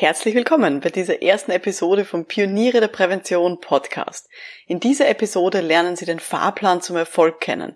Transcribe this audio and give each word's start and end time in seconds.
Herzlich 0.00 0.36
willkommen 0.36 0.78
bei 0.78 0.90
dieser 0.90 1.22
ersten 1.22 1.50
Episode 1.50 2.04
vom 2.04 2.24
Pioniere 2.24 2.78
der 2.78 2.86
Prävention 2.86 3.58
Podcast. 3.60 4.28
In 4.68 4.78
dieser 4.78 5.08
Episode 5.08 5.60
lernen 5.60 5.96
Sie 5.96 6.04
den 6.04 6.20
Fahrplan 6.20 6.80
zum 6.80 6.94
Erfolg 6.94 7.40
kennen. 7.40 7.74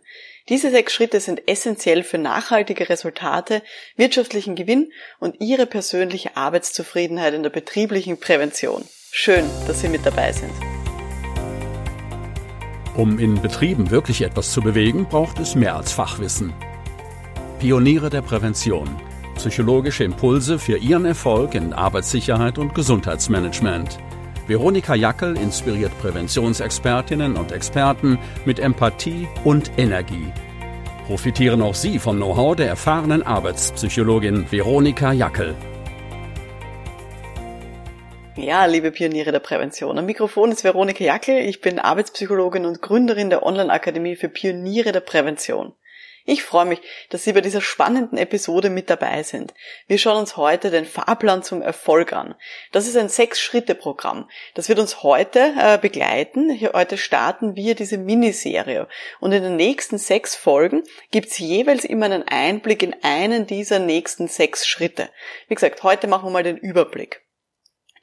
Diese 0.49 0.71
sechs 0.71 0.93
Schritte 0.93 1.19
sind 1.19 1.49
essentiell 1.49 2.05
für 2.05 2.19
nachhaltige 2.19 2.89
Resultate, 2.89 3.61
wirtschaftlichen 3.97 4.55
Gewinn 4.55 4.93
und 5.19 5.41
Ihre 5.41 5.67
persönliche 5.67 6.37
Arbeitszufriedenheit 6.37 7.35
in 7.35 7.43
der 7.43 7.51
betrieblichen 7.51 8.21
Prävention. 8.21 8.85
Schön, 9.11 9.45
dass 9.67 9.81
Sie 9.81 9.89
mit 9.89 10.07
dabei 10.07 10.31
sind. 10.31 10.53
Um 12.97 13.19
in 13.19 13.43
Betrieben 13.43 13.91
wirklich 13.91 14.23
etwas 14.23 14.53
zu 14.53 14.63
bewegen, 14.63 15.09
braucht 15.09 15.41
es 15.41 15.57
mehr 15.57 15.75
als 15.75 15.91
Fachwissen. 15.91 16.53
Pioniere 17.59 18.11
der 18.11 18.23
Prävention– 18.23 18.89
Psychologische 19.37 20.05
Impulse 20.05 20.59
für 20.59 20.77
Ihren 20.77 21.05
Erfolg 21.05 21.55
in 21.55 21.73
Arbeitssicherheit 21.73 22.59
und 22.59 22.75
Gesundheitsmanagement. 22.75 23.99
Veronika 24.47 24.95
Jackel 24.95 25.37
inspiriert 25.37 25.93
Präventionsexpertinnen 26.01 27.37
und 27.37 27.53
Experten 27.53 28.19
mit 28.45 28.59
Empathie 28.59 29.29
und 29.45 29.71
Energie. 29.79 30.33
Profitieren 31.07 31.63
auch 31.63 31.75
Sie 31.75 31.99
vom 31.99 32.17
Know-how 32.17 32.57
der 32.57 32.69
erfahrenen 32.69 33.23
Arbeitspsychologin 33.23 34.51
Veronika 34.51 35.13
Jackel. 35.13 35.55
Ja, 38.37 38.65
liebe 38.65 38.91
Pioniere 38.93 39.31
der 39.31 39.41
Prävention. 39.41 39.99
Am 39.99 40.07
Mikrofon 40.07 40.53
ist 40.53 40.65
Veronika 40.65 41.05
Jackel. 41.05 41.37
Ich 41.39 41.61
bin 41.61 41.79
Arbeitspsychologin 41.79 42.65
und 42.65 42.81
Gründerin 42.81 43.29
der 43.29 43.45
Online-Akademie 43.45 44.17
für 44.17 44.29
Pioniere 44.29 44.93
der 44.93 45.01
Prävention. 45.01 45.75
Ich 46.25 46.45
freue 46.45 46.67
mich, 46.67 46.81
dass 47.11 47.25
Sie 47.25 47.33
bei 47.33 47.41
dieser 47.41 47.61
spannenden 47.61 48.17
Episode 48.17 48.71
mit 48.71 48.91
dabei 48.91 49.25
sind. 49.25 49.55
Wir 49.89 49.99
schauen 49.99 50.19
uns 50.19 50.37
heute 50.37 50.71
den 50.71 50.85
Fahrplan 50.85 51.43
zum 51.43 51.63
Erfolg 51.63 52.13
an. 52.13 52.37
Das 52.71 52.87
ist 52.87 52.97
ein 52.97 53.09
Sechs-Schritte-Programm. 53.09 54.29
Das 54.55 54.69
wird 54.69 54.79
uns 54.79 55.03
heute 55.03 55.53
äh, 55.59 55.79
begleiten. 55.79 56.57
Heute 56.73 56.97
starten 56.97 57.57
wir 57.57 57.75
diese 57.75 57.99
Miniserie. 57.99 58.87
Und 59.19 59.33
in 59.33 59.43
den 59.43 59.57
nächsten 59.57 59.99
sechs 59.99 60.37
Folgen 60.37 60.85
gibt 61.11 61.29
es 61.29 61.39
jeweils 61.39 61.85
immer 61.85 62.07
einen 62.07 62.29
Einblick 62.29 62.85
in 62.85 62.95
einen 63.03 63.47
dieser 63.47 63.81
nächsten 63.81 64.29
sechs 64.29 64.67
Schritte. 64.67 65.09
Wie 65.49 65.55
gesagt, 65.57 65.83
heute 65.83 66.07
machen 66.07 66.27
wir 66.27 66.31
mal 66.31 66.45
den 66.45 66.57
Überblick. 66.57 67.22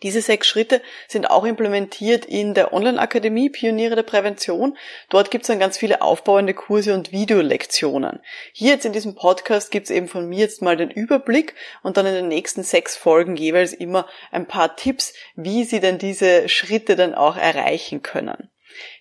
Diese 0.02 0.22
sechs 0.22 0.48
Schritte 0.48 0.82
sind 1.10 1.30
auch 1.30 1.44
implementiert 1.44 2.24
in 2.24 2.54
der 2.54 2.72
Online-Akademie 2.74 3.50
Pioniere 3.50 3.96
der 3.96 4.04
Prävention. 4.04 4.78
Dort 5.10 5.30
gibt 5.30 5.44
es 5.44 5.48
dann 5.48 5.60
ganz 5.60 5.78
viele 5.78 6.02
aufbauende 6.02 6.54
Kurse 6.54 6.94
und 6.94 7.12
Videolektionen. 7.12 8.22
Hier 8.54 8.72
jetzt 8.72 8.86
in 8.86 8.94
diesem 8.94 9.16
Podcast 9.16 9.72
gibt 9.72 9.86
es 9.86 9.92
eben 9.92 10.08
von 10.08 10.30
mir 10.30 10.40
jetzt 10.40 10.62
mal 10.62 10.78
den 10.78 10.90
Überblick 10.90 11.54
und 11.84 11.98
dann 11.98 12.06
in 12.06 12.14
den 12.14 12.28
nächsten 12.30 12.64
sechs 12.64 12.96
Folgen 12.96 13.36
jeweils 13.36 13.74
immer 13.74 14.08
ein 14.32 14.48
paar 14.48 14.78
Tipps, 14.78 15.14
wie 15.36 15.66
Sie 15.66 15.82
denn 15.82 15.98
diese 15.98 16.48
Schritte 16.48 16.96
dann 16.96 17.14
auch 17.14 17.36
erreichen 17.36 18.02
können. 18.02 18.50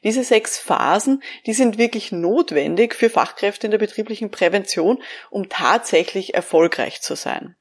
Diese 0.02 0.24
sechs 0.24 0.58
Phasen, 0.58 1.22
die 1.46 1.52
sind 1.52 1.78
wirklich 1.78 2.10
notwendig 2.10 2.94
für 2.94 3.10
Fachkräfte 3.10 3.66
in 3.66 3.70
der 3.70 3.78
betrieblichen 3.78 4.30
Prävention, 4.30 5.00
um 5.30 5.48
tatsächlich 5.48 6.34
erfolgreich 6.34 7.00
zu 7.02 7.14
sein. 7.14 7.54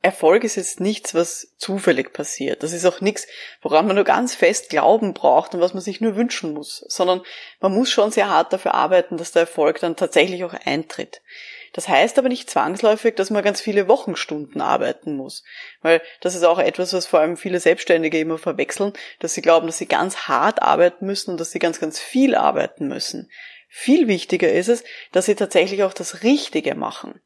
Erfolg 0.00 0.44
ist 0.44 0.54
jetzt 0.54 0.78
nichts, 0.78 1.14
was 1.14 1.54
zufällig 1.56 2.12
passiert. 2.12 2.62
Das 2.62 2.72
ist 2.72 2.86
auch 2.86 3.00
nichts, 3.00 3.26
woran 3.62 3.86
man 3.86 3.96
nur 3.96 4.04
ganz 4.04 4.34
fest 4.34 4.70
glauben 4.70 5.12
braucht 5.12 5.54
und 5.54 5.60
was 5.60 5.74
man 5.74 5.82
sich 5.82 6.00
nur 6.00 6.14
wünschen 6.14 6.54
muss, 6.54 6.84
sondern 6.88 7.22
man 7.60 7.74
muss 7.74 7.90
schon 7.90 8.12
sehr 8.12 8.30
hart 8.30 8.52
dafür 8.52 8.74
arbeiten, 8.74 9.16
dass 9.16 9.32
der 9.32 9.42
Erfolg 9.42 9.80
dann 9.80 9.96
tatsächlich 9.96 10.44
auch 10.44 10.54
eintritt. 10.64 11.20
Das 11.72 11.88
heißt 11.88 12.16
aber 12.18 12.28
nicht 12.28 12.48
zwangsläufig, 12.48 13.16
dass 13.16 13.30
man 13.30 13.42
ganz 13.42 13.60
viele 13.60 13.88
Wochenstunden 13.88 14.60
arbeiten 14.60 15.16
muss, 15.16 15.42
weil 15.82 16.00
das 16.20 16.34
ist 16.34 16.44
auch 16.44 16.58
etwas, 16.60 16.92
was 16.92 17.06
vor 17.06 17.20
allem 17.20 17.36
viele 17.36 17.60
Selbstständige 17.60 18.20
immer 18.20 18.38
verwechseln, 18.38 18.92
dass 19.18 19.34
sie 19.34 19.42
glauben, 19.42 19.66
dass 19.66 19.78
sie 19.78 19.86
ganz 19.86 20.28
hart 20.28 20.62
arbeiten 20.62 21.06
müssen 21.06 21.32
und 21.32 21.40
dass 21.40 21.50
sie 21.50 21.58
ganz, 21.58 21.80
ganz 21.80 21.98
viel 21.98 22.36
arbeiten 22.36 22.88
müssen. 22.88 23.30
Viel 23.68 24.08
wichtiger 24.08 24.50
ist 24.50 24.68
es, 24.68 24.84
dass 25.12 25.26
sie 25.26 25.34
tatsächlich 25.34 25.82
auch 25.82 25.92
das 25.92 26.22
Richtige 26.22 26.74
machen. 26.74 27.20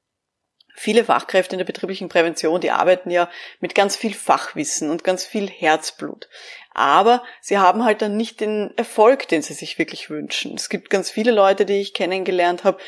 Viele 0.75 1.05
Fachkräfte 1.05 1.55
in 1.55 1.59
der 1.59 1.66
betrieblichen 1.66 2.09
Prävention, 2.09 2.60
die 2.60 2.71
arbeiten 2.71 3.10
ja 3.10 3.28
mit 3.60 3.75
ganz 3.75 3.97
viel 3.97 4.15
Fachwissen 4.15 4.91
und 4.91 5.05
ganz 5.05 5.25
viel 5.25 5.49
Herzblut. 5.49 6.28
Aber 6.75 7.22
sie 7.41 7.59
haben 7.59 7.84
halt 7.84 8.00
dann 8.03 8.16
nicht 8.16 8.41
den 8.41 8.72
Erfolg, 8.77 9.28
den 9.28 9.43
sie 9.43 9.55
sich 9.55 9.78
wirklich 9.78 10.09
wünschen. 10.09 10.55
Es 10.55 10.69
gibt 10.69 10.88
ganz 10.88 11.10
viele 11.10 11.31
Leute, 11.31 11.66
die 11.66 11.81
ich 11.81 11.93
kennengelernt 11.93 12.65
habe, 12.65 12.78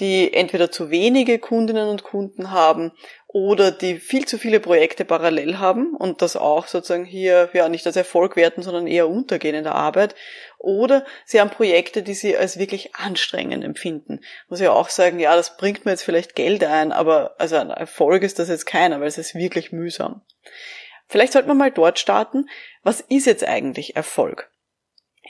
die 0.00 0.32
entweder 0.32 0.70
zu 0.70 0.90
wenige 0.90 1.38
Kundinnen 1.38 1.88
und 1.88 2.02
Kunden 2.02 2.50
haben 2.50 2.92
oder 3.34 3.72
die 3.72 3.98
viel 3.98 4.26
zu 4.26 4.38
viele 4.38 4.60
Projekte 4.60 5.04
parallel 5.04 5.58
haben 5.58 5.96
und 5.96 6.22
das 6.22 6.36
auch 6.36 6.68
sozusagen 6.68 7.04
hier 7.04 7.50
ja 7.52 7.68
nicht 7.68 7.84
als 7.84 7.96
Erfolg 7.96 8.36
werten, 8.36 8.62
sondern 8.62 8.86
eher 8.86 9.08
untergehen 9.08 9.56
in 9.56 9.64
der 9.64 9.74
Arbeit. 9.74 10.14
Oder 10.58 11.04
sie 11.24 11.40
haben 11.40 11.50
Projekte, 11.50 12.04
die 12.04 12.14
sie 12.14 12.36
als 12.36 12.60
wirklich 12.60 12.94
anstrengend 12.94 13.64
empfinden. 13.64 14.20
Muss 14.48 14.60
ja 14.60 14.70
auch 14.70 14.88
sagen, 14.88 15.18
ja, 15.18 15.34
das 15.34 15.56
bringt 15.56 15.84
mir 15.84 15.90
jetzt 15.90 16.04
vielleicht 16.04 16.36
Geld 16.36 16.62
ein, 16.62 16.92
aber 16.92 17.34
also 17.38 17.56
ein 17.56 17.70
Erfolg 17.70 18.22
ist 18.22 18.38
das 18.38 18.48
jetzt 18.48 18.66
keiner, 18.66 19.00
weil 19.00 19.08
es 19.08 19.18
ist 19.18 19.34
wirklich 19.34 19.72
mühsam. 19.72 20.22
Vielleicht 21.08 21.32
sollte 21.32 21.48
man 21.48 21.58
mal 21.58 21.72
dort 21.72 21.98
starten. 21.98 22.48
Was 22.84 23.00
ist 23.00 23.26
jetzt 23.26 23.42
eigentlich 23.42 23.96
Erfolg? 23.96 24.48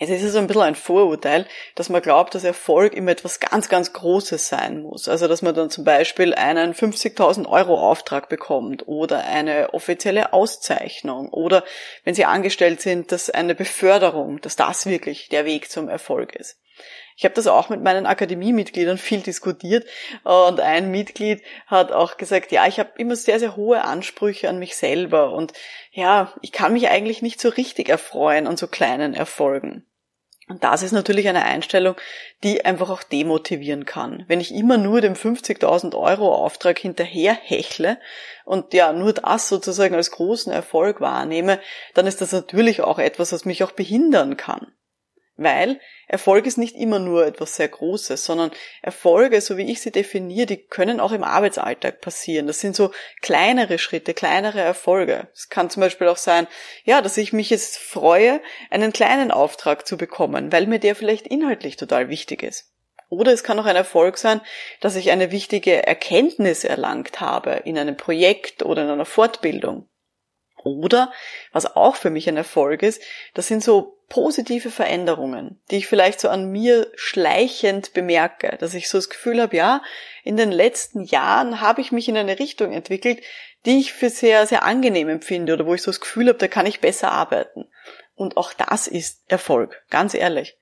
Es 0.00 0.10
ist 0.10 0.32
so 0.32 0.38
ein 0.38 0.48
bisschen 0.48 0.62
ein 0.62 0.74
Vorurteil, 0.74 1.46
dass 1.76 1.88
man 1.88 2.02
glaubt, 2.02 2.34
dass 2.34 2.42
Erfolg 2.42 2.94
immer 2.94 3.12
etwas 3.12 3.38
ganz, 3.38 3.68
ganz 3.68 3.92
Großes 3.92 4.48
sein 4.48 4.82
muss. 4.82 5.08
Also, 5.08 5.28
dass 5.28 5.40
man 5.40 5.54
dann 5.54 5.70
zum 5.70 5.84
Beispiel 5.84 6.34
einen 6.34 6.74
50.000 6.74 7.48
Euro 7.48 7.78
Auftrag 7.78 8.28
bekommt 8.28 8.88
oder 8.88 9.24
eine 9.24 9.72
offizielle 9.72 10.32
Auszeichnung 10.32 11.28
oder 11.28 11.62
wenn 12.02 12.14
Sie 12.14 12.24
angestellt 12.24 12.80
sind, 12.80 13.12
dass 13.12 13.30
eine 13.30 13.54
Beförderung, 13.54 14.40
dass 14.40 14.56
das 14.56 14.86
wirklich 14.86 15.28
der 15.28 15.44
Weg 15.44 15.70
zum 15.70 15.88
Erfolg 15.88 16.34
ist. 16.34 16.56
Ich 17.16 17.24
habe 17.24 17.34
das 17.34 17.46
auch 17.46 17.68
mit 17.68 17.82
meinen 17.82 18.06
Akademiemitgliedern 18.06 18.98
viel 18.98 19.20
diskutiert 19.20 19.86
und 20.24 20.60
ein 20.60 20.90
Mitglied 20.90 21.42
hat 21.66 21.92
auch 21.92 22.16
gesagt, 22.16 22.50
ja, 22.50 22.66
ich 22.66 22.78
habe 22.78 22.90
immer 22.96 23.16
sehr, 23.16 23.38
sehr 23.38 23.56
hohe 23.56 23.84
Ansprüche 23.84 24.48
an 24.48 24.58
mich 24.58 24.76
selber 24.76 25.32
und 25.32 25.52
ja, 25.92 26.32
ich 26.42 26.52
kann 26.52 26.72
mich 26.72 26.88
eigentlich 26.88 27.22
nicht 27.22 27.40
so 27.40 27.48
richtig 27.48 27.88
erfreuen 27.88 28.46
an 28.46 28.56
so 28.56 28.66
kleinen 28.66 29.14
Erfolgen. 29.14 29.86
Und 30.46 30.62
das 30.62 30.82
ist 30.82 30.92
natürlich 30.92 31.26
eine 31.28 31.44
Einstellung, 31.44 31.94
die 32.42 32.66
einfach 32.66 32.90
auch 32.90 33.02
demotivieren 33.02 33.86
kann. 33.86 34.24
Wenn 34.28 34.40
ich 34.40 34.54
immer 34.54 34.76
nur 34.76 35.00
dem 35.00 35.14
50.000 35.14 35.96
Euro 35.96 36.34
Auftrag 36.34 36.78
hinterher 36.78 37.32
hechle 37.32 37.98
und 38.44 38.74
ja 38.74 38.92
nur 38.92 39.14
das 39.14 39.48
sozusagen 39.48 39.94
als 39.94 40.10
großen 40.10 40.52
Erfolg 40.52 41.00
wahrnehme, 41.00 41.60
dann 41.94 42.06
ist 42.06 42.20
das 42.20 42.32
natürlich 42.32 42.82
auch 42.82 42.98
etwas, 42.98 43.32
was 43.32 43.46
mich 43.46 43.64
auch 43.64 43.72
behindern 43.72 44.36
kann. 44.36 44.72
Weil 45.36 45.80
Erfolg 46.06 46.46
ist 46.46 46.58
nicht 46.58 46.76
immer 46.76 47.00
nur 47.00 47.26
etwas 47.26 47.56
sehr 47.56 47.66
Großes, 47.66 48.24
sondern 48.24 48.52
Erfolge, 48.82 49.40
so 49.40 49.56
wie 49.56 49.68
ich 49.68 49.80
sie 49.80 49.90
definiere, 49.90 50.46
die 50.46 50.58
können 50.58 51.00
auch 51.00 51.10
im 51.10 51.24
Arbeitsalltag 51.24 52.00
passieren. 52.00 52.46
Das 52.46 52.60
sind 52.60 52.76
so 52.76 52.92
kleinere 53.20 53.78
Schritte, 53.78 54.14
kleinere 54.14 54.60
Erfolge. 54.60 55.28
Es 55.34 55.48
kann 55.48 55.70
zum 55.70 55.80
Beispiel 55.80 56.06
auch 56.06 56.18
sein, 56.18 56.46
ja, 56.84 57.02
dass 57.02 57.16
ich 57.16 57.32
mich 57.32 57.50
jetzt 57.50 57.78
freue, 57.78 58.40
einen 58.70 58.92
kleinen 58.92 59.32
Auftrag 59.32 59.88
zu 59.88 59.96
bekommen, 59.96 60.52
weil 60.52 60.68
mir 60.68 60.78
der 60.78 60.94
vielleicht 60.94 61.26
inhaltlich 61.26 61.76
total 61.76 62.08
wichtig 62.08 62.44
ist. 62.44 62.70
Oder 63.08 63.32
es 63.32 63.42
kann 63.42 63.58
auch 63.58 63.66
ein 63.66 63.76
Erfolg 63.76 64.18
sein, 64.18 64.40
dass 64.80 64.96
ich 64.96 65.10
eine 65.10 65.32
wichtige 65.32 65.84
Erkenntnis 65.84 66.62
erlangt 66.62 67.20
habe 67.20 67.62
in 67.64 67.76
einem 67.76 67.96
Projekt 67.96 68.62
oder 68.62 68.82
in 68.82 68.90
einer 68.90 69.04
Fortbildung. 69.04 69.88
Oder, 70.64 71.12
was 71.52 71.76
auch 71.76 71.96
für 71.96 72.10
mich 72.10 72.28
ein 72.28 72.36
Erfolg 72.36 72.82
ist, 72.82 73.02
das 73.34 73.48
sind 73.48 73.62
so 73.62 73.93
positive 74.08 74.70
Veränderungen, 74.70 75.60
die 75.70 75.76
ich 75.76 75.86
vielleicht 75.86 76.20
so 76.20 76.28
an 76.28 76.50
mir 76.50 76.90
schleichend 76.94 77.92
bemerke, 77.92 78.56
dass 78.58 78.74
ich 78.74 78.88
so 78.88 78.98
das 78.98 79.08
Gefühl 79.08 79.40
habe, 79.40 79.56
ja, 79.56 79.82
in 80.22 80.36
den 80.36 80.52
letzten 80.52 81.02
Jahren 81.02 81.60
habe 81.60 81.80
ich 81.80 81.92
mich 81.92 82.08
in 82.08 82.16
eine 82.16 82.38
Richtung 82.38 82.72
entwickelt, 82.72 83.20
die 83.66 83.78
ich 83.78 83.92
für 83.92 84.10
sehr, 84.10 84.46
sehr 84.46 84.62
angenehm 84.62 85.08
empfinde 85.08 85.54
oder 85.54 85.66
wo 85.66 85.74
ich 85.74 85.82
so 85.82 85.90
das 85.90 86.00
Gefühl 86.00 86.28
habe, 86.28 86.38
da 86.38 86.48
kann 86.48 86.66
ich 86.66 86.80
besser 86.80 87.12
arbeiten. 87.12 87.66
Und 88.14 88.36
auch 88.36 88.52
das 88.52 88.86
ist 88.86 89.22
Erfolg, 89.28 89.82
ganz 89.90 90.14
ehrlich. 90.14 90.56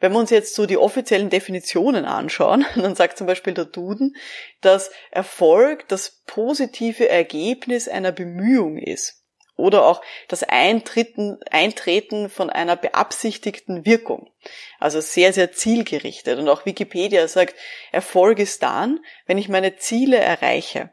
Wenn 0.00 0.12
wir 0.12 0.18
uns 0.18 0.30
jetzt 0.30 0.56
so 0.56 0.66
die 0.66 0.76
offiziellen 0.76 1.30
Definitionen 1.30 2.04
anschauen, 2.04 2.66
dann 2.76 2.94
sagt 2.94 3.16
zum 3.16 3.26
Beispiel 3.26 3.54
der 3.54 3.66
Duden, 3.66 4.16
dass 4.60 4.90
Erfolg 5.10 5.88
das 5.88 6.22
positive 6.26 7.08
Ergebnis 7.08 7.88
einer 7.88 8.12
Bemühung 8.12 8.78
ist. 8.78 9.21
Oder 9.62 9.84
auch 9.84 10.02
das 10.26 10.42
Eintreten, 10.42 11.38
Eintreten 11.48 12.28
von 12.28 12.50
einer 12.50 12.74
beabsichtigten 12.74 13.86
Wirkung. 13.86 14.28
Also 14.80 15.00
sehr, 15.00 15.32
sehr 15.32 15.52
zielgerichtet. 15.52 16.40
Und 16.40 16.48
auch 16.48 16.66
Wikipedia 16.66 17.28
sagt, 17.28 17.54
Erfolg 17.92 18.40
ist 18.40 18.64
dann, 18.64 18.98
wenn 19.26 19.38
ich 19.38 19.48
meine 19.48 19.76
Ziele 19.76 20.16
erreiche. 20.16 20.90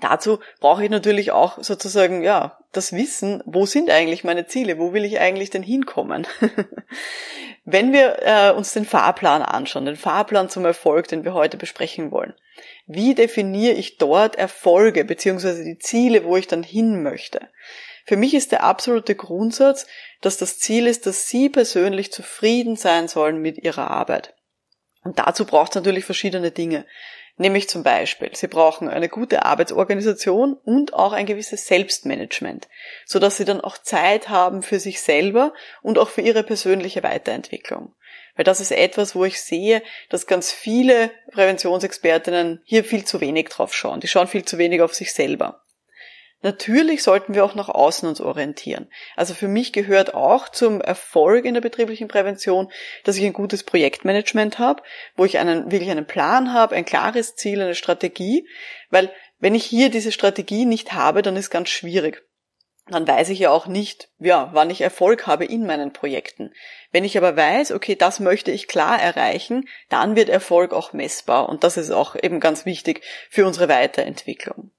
Dazu 0.00 0.38
brauche 0.58 0.82
ich 0.82 0.88
natürlich 0.88 1.32
auch 1.32 1.62
sozusagen, 1.62 2.22
ja, 2.22 2.58
das 2.72 2.94
Wissen, 2.94 3.42
wo 3.44 3.66
sind 3.66 3.90
eigentlich 3.90 4.24
meine 4.24 4.46
Ziele? 4.46 4.78
Wo 4.78 4.94
will 4.94 5.04
ich 5.04 5.20
eigentlich 5.20 5.50
denn 5.50 5.62
hinkommen? 5.62 6.26
Wenn 7.66 7.92
wir 7.92 8.22
äh, 8.22 8.52
uns 8.52 8.72
den 8.72 8.86
Fahrplan 8.86 9.42
anschauen, 9.42 9.84
den 9.84 9.96
Fahrplan 9.96 10.48
zum 10.48 10.64
Erfolg, 10.64 11.08
den 11.08 11.24
wir 11.24 11.34
heute 11.34 11.58
besprechen 11.58 12.10
wollen. 12.10 12.32
Wie 12.94 13.14
definiere 13.14 13.74
ich 13.74 13.98
dort 13.98 14.36
Erfolge 14.36 15.04
beziehungsweise 15.04 15.64
die 15.64 15.78
Ziele, 15.78 16.24
wo 16.24 16.36
ich 16.36 16.46
dann 16.46 16.62
hin 16.62 17.02
möchte. 17.02 17.48
Für 18.04 18.16
mich 18.16 18.34
ist 18.34 18.52
der 18.52 18.64
absolute 18.64 19.14
Grundsatz, 19.14 19.86
dass 20.20 20.36
das 20.36 20.58
Ziel 20.58 20.86
ist, 20.86 21.06
dass 21.06 21.28
Sie 21.28 21.48
persönlich 21.48 22.12
zufrieden 22.12 22.76
sein 22.76 23.08
sollen 23.08 23.40
mit 23.40 23.58
Ihrer 23.58 23.90
Arbeit. 23.90 24.34
Und 25.04 25.18
dazu 25.18 25.44
braucht 25.44 25.72
es 25.72 25.76
natürlich 25.76 26.04
verschiedene 26.04 26.50
Dinge. 26.50 26.86
Nämlich 27.36 27.68
zum 27.68 27.82
Beispiel, 27.82 28.30
Sie 28.34 28.46
brauchen 28.46 28.88
eine 28.88 29.08
gute 29.08 29.44
Arbeitsorganisation 29.44 30.54
und 30.54 30.94
auch 30.94 31.12
ein 31.12 31.26
gewisses 31.26 31.66
Selbstmanagement, 31.66 32.68
so 33.06 33.18
dass 33.18 33.36
Sie 33.36 33.44
dann 33.44 33.60
auch 33.60 33.78
Zeit 33.78 34.28
haben 34.28 34.62
für 34.62 34.78
sich 34.78 35.00
selber 35.00 35.54
und 35.80 35.98
auch 35.98 36.08
für 36.08 36.20
Ihre 36.20 36.42
persönliche 36.42 37.02
Weiterentwicklung. 37.02 37.94
Weil 38.34 38.44
das 38.44 38.60
ist 38.60 38.72
etwas, 38.72 39.14
wo 39.14 39.24
ich 39.24 39.40
sehe, 39.40 39.82
dass 40.08 40.26
ganz 40.26 40.50
viele 40.50 41.10
Präventionsexpertinnen 41.32 42.62
hier 42.64 42.84
viel 42.84 43.04
zu 43.04 43.20
wenig 43.20 43.48
drauf 43.48 43.74
schauen. 43.74 44.00
Die 44.00 44.08
schauen 44.08 44.28
viel 44.28 44.44
zu 44.44 44.58
wenig 44.58 44.80
auf 44.80 44.94
sich 44.94 45.12
selber. 45.12 45.62
Natürlich 46.44 47.04
sollten 47.04 47.34
wir 47.34 47.44
auch 47.44 47.54
nach 47.54 47.68
außen 47.68 48.08
uns 48.08 48.20
orientieren. 48.20 48.88
Also 49.14 49.32
für 49.32 49.46
mich 49.46 49.72
gehört 49.72 50.14
auch 50.14 50.48
zum 50.48 50.80
Erfolg 50.80 51.44
in 51.44 51.54
der 51.54 51.60
betrieblichen 51.60 52.08
Prävention, 52.08 52.70
dass 53.04 53.16
ich 53.16 53.24
ein 53.24 53.32
gutes 53.32 53.62
Projektmanagement 53.62 54.58
habe, 54.58 54.82
wo 55.14 55.24
ich 55.24 55.38
einen, 55.38 55.70
wirklich 55.70 55.90
einen 55.90 56.06
Plan 56.06 56.52
habe, 56.52 56.74
ein 56.74 56.84
klares 56.84 57.36
Ziel, 57.36 57.62
eine 57.62 57.76
Strategie, 57.76 58.48
weil 58.90 59.12
wenn 59.38 59.54
ich 59.54 59.64
hier 59.64 59.88
diese 59.88 60.10
Strategie 60.10 60.64
nicht 60.64 60.92
habe, 60.92 61.22
dann 61.22 61.36
ist 61.36 61.50
ganz 61.50 61.68
schwierig. 61.68 62.24
Dann 62.88 63.06
weiß 63.06 63.28
ich 63.28 63.38
ja 63.38 63.50
auch 63.50 63.66
nicht, 63.66 64.08
ja, 64.18 64.50
wann 64.52 64.68
ich 64.68 64.80
Erfolg 64.80 65.26
habe 65.28 65.44
in 65.44 65.66
meinen 65.66 65.92
Projekten. 65.92 66.52
Wenn 66.90 67.04
ich 67.04 67.16
aber 67.16 67.36
weiß, 67.36 67.72
okay, 67.72 67.94
das 67.94 68.18
möchte 68.18 68.50
ich 68.50 68.66
klar 68.66 69.00
erreichen, 69.00 69.68
dann 69.88 70.16
wird 70.16 70.28
Erfolg 70.28 70.72
auch 70.72 70.92
messbar 70.92 71.48
und 71.48 71.62
das 71.62 71.76
ist 71.76 71.92
auch 71.92 72.16
eben 72.20 72.40
ganz 72.40 72.66
wichtig 72.66 73.02
für 73.30 73.46
unsere 73.46 73.68
Weiterentwicklung. 73.68 74.72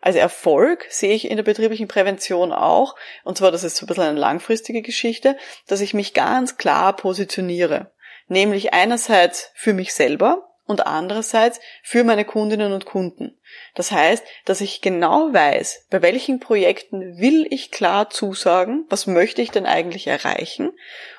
Als 0.00 0.16
Erfolg 0.16 0.86
sehe 0.88 1.12
ich 1.12 1.28
in 1.28 1.36
der 1.36 1.42
betrieblichen 1.42 1.88
Prävention 1.88 2.52
auch, 2.52 2.94
und 3.24 3.36
zwar 3.36 3.50
das 3.50 3.64
ist 3.64 3.76
so 3.76 3.84
ein 3.84 3.88
bisschen 3.88 4.04
eine 4.04 4.18
langfristige 4.18 4.80
Geschichte, 4.80 5.36
dass 5.66 5.80
ich 5.80 5.92
mich 5.92 6.14
ganz 6.14 6.56
klar 6.56 6.94
positioniere. 6.96 7.92
Nämlich 8.28 8.72
einerseits 8.72 9.50
für 9.54 9.74
mich 9.74 9.92
selber 9.92 10.47
und 10.68 10.86
andererseits 10.86 11.58
für 11.82 12.04
meine 12.04 12.24
Kundinnen 12.24 12.72
und 12.72 12.84
Kunden. 12.84 13.36
Das 13.74 13.90
heißt, 13.90 14.24
dass 14.44 14.60
ich 14.60 14.82
genau 14.82 15.32
weiß, 15.32 15.86
bei 15.90 16.02
welchen 16.02 16.38
Projekten 16.38 17.18
will 17.18 17.46
ich 17.50 17.70
klar 17.70 18.10
zusagen, 18.10 18.84
was 18.90 19.06
möchte 19.06 19.40
ich 19.42 19.50
denn 19.50 19.66
eigentlich 19.66 20.06
erreichen 20.06 20.70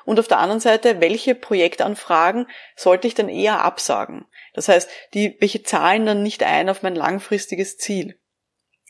und 0.04 0.20
auf 0.20 0.28
der 0.28 0.38
anderen 0.38 0.60
Seite, 0.60 1.00
welche 1.00 1.34
Projektanfragen 1.34 2.46
sollte 2.76 3.08
ich 3.08 3.14
denn 3.14 3.28
eher 3.28 3.62
absagen. 3.62 4.24
Das 4.54 4.68
heißt, 4.68 4.88
die, 5.14 5.36
welche 5.40 5.64
zahlen 5.64 6.06
dann 6.06 6.22
nicht 6.22 6.44
ein 6.44 6.70
auf 6.70 6.82
mein 6.82 6.94
langfristiges 6.94 7.76
Ziel. 7.76 8.19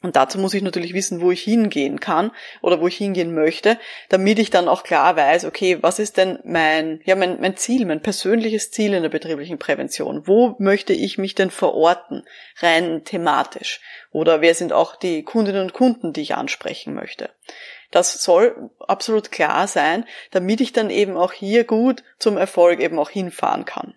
Und 0.02 0.16
dazu 0.16 0.38
muss 0.38 0.54
ich 0.54 0.62
natürlich 0.62 0.94
wissen, 0.94 1.20
wo 1.20 1.30
ich 1.30 1.42
hingehen 1.42 2.00
kann 2.00 2.32
oder 2.62 2.80
wo 2.80 2.86
ich 2.86 2.96
hingehen 2.96 3.34
möchte, 3.34 3.78
damit 4.08 4.38
ich 4.38 4.48
dann 4.48 4.66
auch 4.66 4.82
klar 4.82 5.14
weiß, 5.14 5.44
okay, 5.44 5.78
was 5.82 5.98
ist 5.98 6.16
denn 6.16 6.38
mein, 6.42 7.02
ja, 7.04 7.16
mein, 7.16 7.38
mein 7.40 7.56
Ziel, 7.58 7.84
mein 7.84 8.00
persönliches 8.00 8.70
Ziel 8.70 8.94
in 8.94 9.02
der 9.02 9.10
betrieblichen 9.10 9.58
Prävention? 9.58 10.26
Wo 10.26 10.56
möchte 10.58 10.94
ich 10.94 11.18
mich 11.18 11.34
denn 11.34 11.50
verorten, 11.50 12.24
rein 12.60 13.04
thematisch? 13.04 13.80
Oder 14.10 14.40
wer 14.40 14.54
sind 14.54 14.72
auch 14.72 14.96
die 14.96 15.22
Kundinnen 15.22 15.62
und 15.62 15.74
Kunden, 15.74 16.14
die 16.14 16.22
ich 16.22 16.34
ansprechen 16.34 16.94
möchte? 16.94 17.28
Das 17.90 18.22
soll 18.22 18.70
absolut 18.78 19.30
klar 19.30 19.66
sein, 19.66 20.06
damit 20.30 20.62
ich 20.62 20.72
dann 20.72 20.88
eben 20.88 21.18
auch 21.18 21.32
hier 21.32 21.64
gut 21.64 22.02
zum 22.18 22.38
Erfolg 22.38 22.80
eben 22.80 22.98
auch 22.98 23.10
hinfahren 23.10 23.66
kann. 23.66 23.94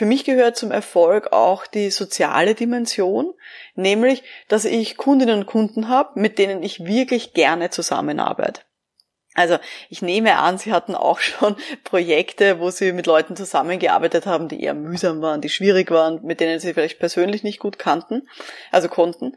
Für 0.00 0.06
mich 0.06 0.24
gehört 0.24 0.56
zum 0.56 0.70
Erfolg 0.70 1.30
auch 1.34 1.66
die 1.66 1.90
soziale 1.90 2.54
Dimension, 2.54 3.34
nämlich, 3.74 4.22
dass 4.48 4.64
ich 4.64 4.96
Kundinnen 4.96 5.40
und 5.40 5.46
Kunden 5.46 5.90
habe, 5.90 6.18
mit 6.18 6.38
denen 6.38 6.62
ich 6.62 6.86
wirklich 6.86 7.34
gerne 7.34 7.68
zusammenarbeite. 7.68 8.62
Also 9.34 9.58
ich 9.90 10.00
nehme 10.00 10.38
an, 10.38 10.56
Sie 10.56 10.72
hatten 10.72 10.94
auch 10.94 11.18
schon 11.20 11.54
Projekte, 11.84 12.60
wo 12.60 12.70
Sie 12.70 12.92
mit 12.92 13.04
Leuten 13.04 13.36
zusammengearbeitet 13.36 14.24
haben, 14.24 14.48
die 14.48 14.62
eher 14.62 14.72
mühsam 14.72 15.20
waren, 15.20 15.42
die 15.42 15.50
schwierig 15.50 15.90
waren, 15.90 16.24
mit 16.24 16.40
denen 16.40 16.60
Sie 16.60 16.72
vielleicht 16.72 16.98
persönlich 16.98 17.42
nicht 17.42 17.58
gut 17.58 17.78
kannten, 17.78 18.26
also 18.70 18.88
konnten. 18.88 19.36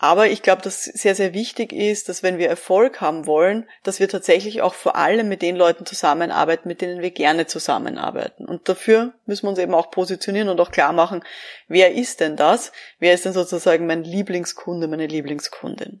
Aber 0.00 0.28
ich 0.28 0.42
glaube, 0.42 0.62
dass 0.62 0.84
sehr, 0.84 1.16
sehr 1.16 1.34
wichtig 1.34 1.72
ist, 1.72 2.08
dass 2.08 2.22
wenn 2.22 2.38
wir 2.38 2.48
Erfolg 2.48 3.00
haben 3.00 3.26
wollen, 3.26 3.68
dass 3.82 3.98
wir 3.98 4.08
tatsächlich 4.08 4.62
auch 4.62 4.74
vor 4.74 4.94
allem 4.94 5.28
mit 5.28 5.42
den 5.42 5.56
Leuten 5.56 5.86
zusammenarbeiten, 5.86 6.68
mit 6.68 6.80
denen 6.80 7.02
wir 7.02 7.10
gerne 7.10 7.46
zusammenarbeiten. 7.46 8.46
Und 8.46 8.68
dafür 8.68 9.12
müssen 9.26 9.46
wir 9.46 9.50
uns 9.50 9.58
eben 9.58 9.74
auch 9.74 9.90
positionieren 9.90 10.48
und 10.48 10.60
auch 10.60 10.70
klar 10.70 10.92
machen, 10.92 11.24
wer 11.66 11.92
ist 11.92 12.20
denn 12.20 12.36
das? 12.36 12.70
Wer 13.00 13.12
ist 13.12 13.24
denn 13.24 13.32
sozusagen 13.32 13.86
mein 13.86 14.04
Lieblingskunde, 14.04 14.86
meine 14.86 15.08
Lieblingskundin? 15.08 16.00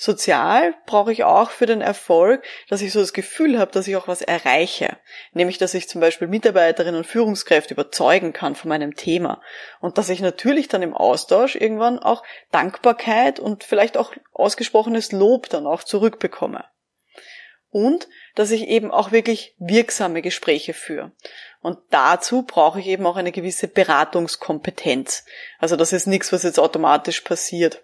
Sozial 0.00 0.76
brauche 0.86 1.10
ich 1.10 1.24
auch 1.24 1.50
für 1.50 1.66
den 1.66 1.80
Erfolg, 1.80 2.44
dass 2.68 2.82
ich 2.82 2.92
so 2.92 3.00
das 3.00 3.12
Gefühl 3.12 3.58
habe, 3.58 3.72
dass 3.72 3.88
ich 3.88 3.96
auch 3.96 4.06
was 4.06 4.22
erreiche. 4.22 4.96
Nämlich, 5.32 5.58
dass 5.58 5.74
ich 5.74 5.88
zum 5.88 6.00
Beispiel 6.00 6.28
Mitarbeiterinnen 6.28 6.98
und 6.98 7.06
Führungskräfte 7.06 7.74
überzeugen 7.74 8.32
kann 8.32 8.54
von 8.54 8.68
meinem 8.68 8.94
Thema. 8.94 9.42
Und 9.80 9.98
dass 9.98 10.08
ich 10.08 10.20
natürlich 10.20 10.68
dann 10.68 10.82
im 10.82 10.94
Austausch 10.94 11.56
irgendwann 11.56 11.98
auch 11.98 12.22
Dankbarkeit 12.52 13.40
und 13.40 13.64
vielleicht 13.64 13.96
auch 13.96 14.14
ausgesprochenes 14.32 15.10
Lob 15.10 15.48
dann 15.48 15.66
auch 15.66 15.82
zurückbekomme. 15.82 16.64
Und 17.70 18.06
dass 18.36 18.52
ich 18.52 18.68
eben 18.68 18.92
auch 18.92 19.10
wirklich 19.10 19.56
wirksame 19.58 20.22
Gespräche 20.22 20.74
führe. 20.74 21.10
Und 21.60 21.76
dazu 21.90 22.42
brauche 22.44 22.78
ich 22.78 22.86
eben 22.86 23.04
auch 23.04 23.16
eine 23.16 23.32
gewisse 23.32 23.66
Beratungskompetenz. 23.66 25.24
Also 25.58 25.74
das 25.74 25.92
ist 25.92 26.06
nichts, 26.06 26.32
was 26.32 26.44
jetzt 26.44 26.60
automatisch 26.60 27.22
passiert. 27.22 27.82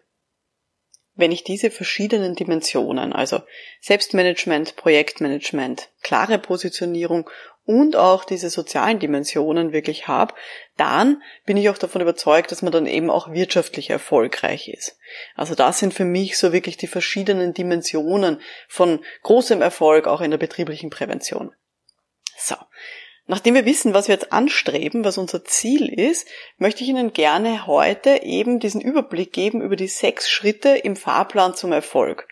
Wenn 1.17 1.33
ich 1.33 1.45
diese 1.45 1.71
verschiedenen 1.71 2.35
Dimensionen, 2.35 3.13
also 3.13 3.43
Selbstmanagement, 3.81 4.77
Projektmanagement, 4.77 5.91
klare 6.03 6.39
Positionierung 6.39 7.31
und 7.67 7.97
auch 7.97 8.25
diese 8.25 8.51
sozialen 8.51 8.99
Dimensionen 8.99 9.73
wirklich 9.73 10.07
habe, 10.07 10.35
dann 10.77 11.23
bin 11.47 11.57
ich 11.57 11.71
auch 11.71 11.79
davon 11.79 12.03
überzeugt, 12.03 12.53
dass 12.53 12.63
man 12.63 12.73
dann 12.73 12.87
eben 12.87 13.11
auch 13.11 13.33
wirtschaftlich 13.33 13.91
erfolgreich 13.91 14.69
ist. 14.69 14.99
Also 15.35 15.55
das 15.55 15.79
sind 15.79 15.95
für 15.95 16.05
mich 16.05 16.37
so 16.37 16.53
wirklich 16.53 16.77
die 16.77 16.87
verschiedenen 16.87 17.55
Dimensionen 17.55 18.41
von 18.69 19.03
großem 19.23 19.63
Erfolg 19.63 20.07
auch 20.07 20.21
in 20.21 20.31
der 20.31 20.39
betrieblichen 20.39 20.91
Prävention. 20.91 21.53
So, 22.37 22.57
Nachdem 23.27 23.55
wir 23.55 23.65
wissen, 23.65 23.95
was 23.95 24.09
wir 24.09 24.15
jetzt 24.15 24.33
anstreben, 24.33 25.05
was 25.05 25.17
unser 25.17 25.45
Ziel 25.45 25.89
ist, 25.89 26.29
möchte 26.59 26.83
ich 26.83 26.91
Ihnen 26.91 27.15
gerne 27.15 27.67
heute 27.67 28.23
eben 28.23 28.61
diesen 28.61 28.83
Überblick 28.83 29.33
geben 29.33 29.63
über 29.63 29.77
die 29.77 29.89
sechs 29.89 30.29
Schritte 30.29 30.71
im 30.71 30.95
Fahrplan 30.95 31.55
zum 31.55 31.73
Erfolg. 31.73 32.29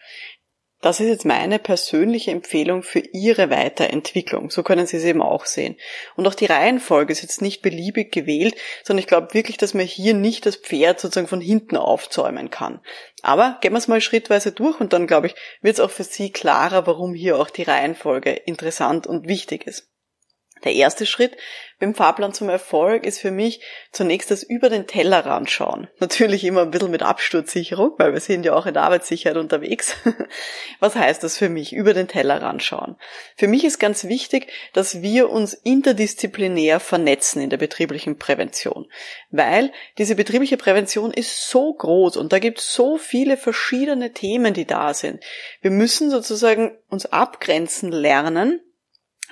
Das 0.83 0.99
ist 0.99 1.07
jetzt 1.07 1.25
meine 1.25 1.61
persönliche 1.61 2.33
Empfehlung 2.33 2.83
für 2.83 2.99
Ihre 2.99 3.51
Weiterentwicklung. 3.51 4.51
So 4.51 4.65
können 4.65 4.85
Sie 4.85 4.97
es 4.97 5.05
eben 5.05 5.23
auch 5.23 5.47
sehen. 5.47 5.77
Und 6.17 6.27
auch 6.27 6.35
die 6.35 6.47
Reihenfolge 6.47 7.13
ist 7.13 7.23
jetzt 7.23 7.41
nicht 7.41 7.63
beliebig 7.63 8.11
gewählt, 8.11 8.57
sondern 8.83 8.99
ich 8.99 9.07
glaube 9.07 9.33
wirklich, 9.33 9.57
dass 9.57 9.75
man 9.75 9.87
hier 9.87 10.13
nicht 10.13 10.45
das 10.45 10.57
Pferd 10.57 10.99
sozusagen 10.99 11.29
von 11.29 11.41
hinten 11.41 11.77
aufzäumen 11.77 12.51
kann. 12.51 12.81
Aber 13.23 13.59
gehen 13.61 13.73
wir 13.73 13.79
es 13.79 13.87
mal 13.87 14.01
schrittweise 14.01 14.51
durch 14.51 14.81
und 14.81 14.93
dann, 14.93 15.07
glaube 15.07 15.29
ich, 15.29 15.37
wird 15.63 15.75
es 15.75 15.81
auch 15.81 15.91
für 15.91 16.05
Sie 16.05 16.33
klarer, 16.33 16.85
warum 16.87 17.15
hier 17.15 17.39
auch 17.39 17.49
die 17.49 17.63
Reihenfolge 17.63 18.33
interessant 18.33 19.07
und 19.07 19.29
wichtig 19.29 19.69
ist. 19.69 19.92
Der 20.65 20.75
erste 20.75 21.07
Schritt 21.07 21.37
beim 21.83 21.97
Fahrplan 21.97 22.33
zum 22.33 22.49
Erfolg 22.49 23.05
ist 23.05 23.19
für 23.19 23.33
mich 23.33 23.61
zunächst 23.91 24.31
das 24.31 24.45
über 24.45 24.69
den 24.69 24.87
Tellerrand 24.87 25.51
schauen. 25.51 25.89
Natürlich 25.99 26.45
immer 26.45 26.63
ein 26.63 26.71
bisschen 26.71 26.93
mit 26.93 27.03
Absturzsicherung, 27.03 27.95
weil 27.99 28.13
wir 28.13 28.21
sind 28.21 28.47
ja 28.47 28.55
auch 28.55 28.67
in 28.67 28.75
der 28.75 28.85
Arbeitssicherheit 28.85 29.37
unterwegs. 29.37 29.97
Was 30.79 30.95
heißt 30.95 31.25
das 31.25 31.37
für 31.37 31.49
mich? 31.49 31.73
Über 31.73 31.93
den 31.93 32.07
Tellerrand 32.07 32.63
schauen. 32.63 32.95
Für 33.37 33.49
mich 33.49 33.65
ist 33.65 33.81
ganz 33.81 34.05
wichtig, 34.05 34.47
dass 34.73 35.03
wir 35.03 35.31
uns 35.31 35.55
interdisziplinär 35.55 36.79
vernetzen 36.79 37.43
in 37.43 37.51
der 37.51 37.57
betrieblichen 37.57 38.17
Prävention. 38.17 38.87
Weil 39.33 39.73
diese 39.99 40.15
betriebliche 40.15 40.59
Prävention 40.59 41.13
ist 41.13 41.49
so 41.49 41.75
groß 41.75 42.17
und 42.17 42.33
da 42.33 42.39
gibt 42.39 42.61
es 42.61 42.73
so 42.73 42.97
viele 42.97 43.37
verschiedene 43.37 44.13
Themen, 44.13 44.55
die 44.55 44.67
da 44.67 44.95
sind. 44.95 45.25
Wir 45.63 45.73
müssen 45.73 46.11
sozusagen 46.11 46.79
uns 46.89 47.07
abgrenzen 47.07 47.91
lernen 47.91 48.61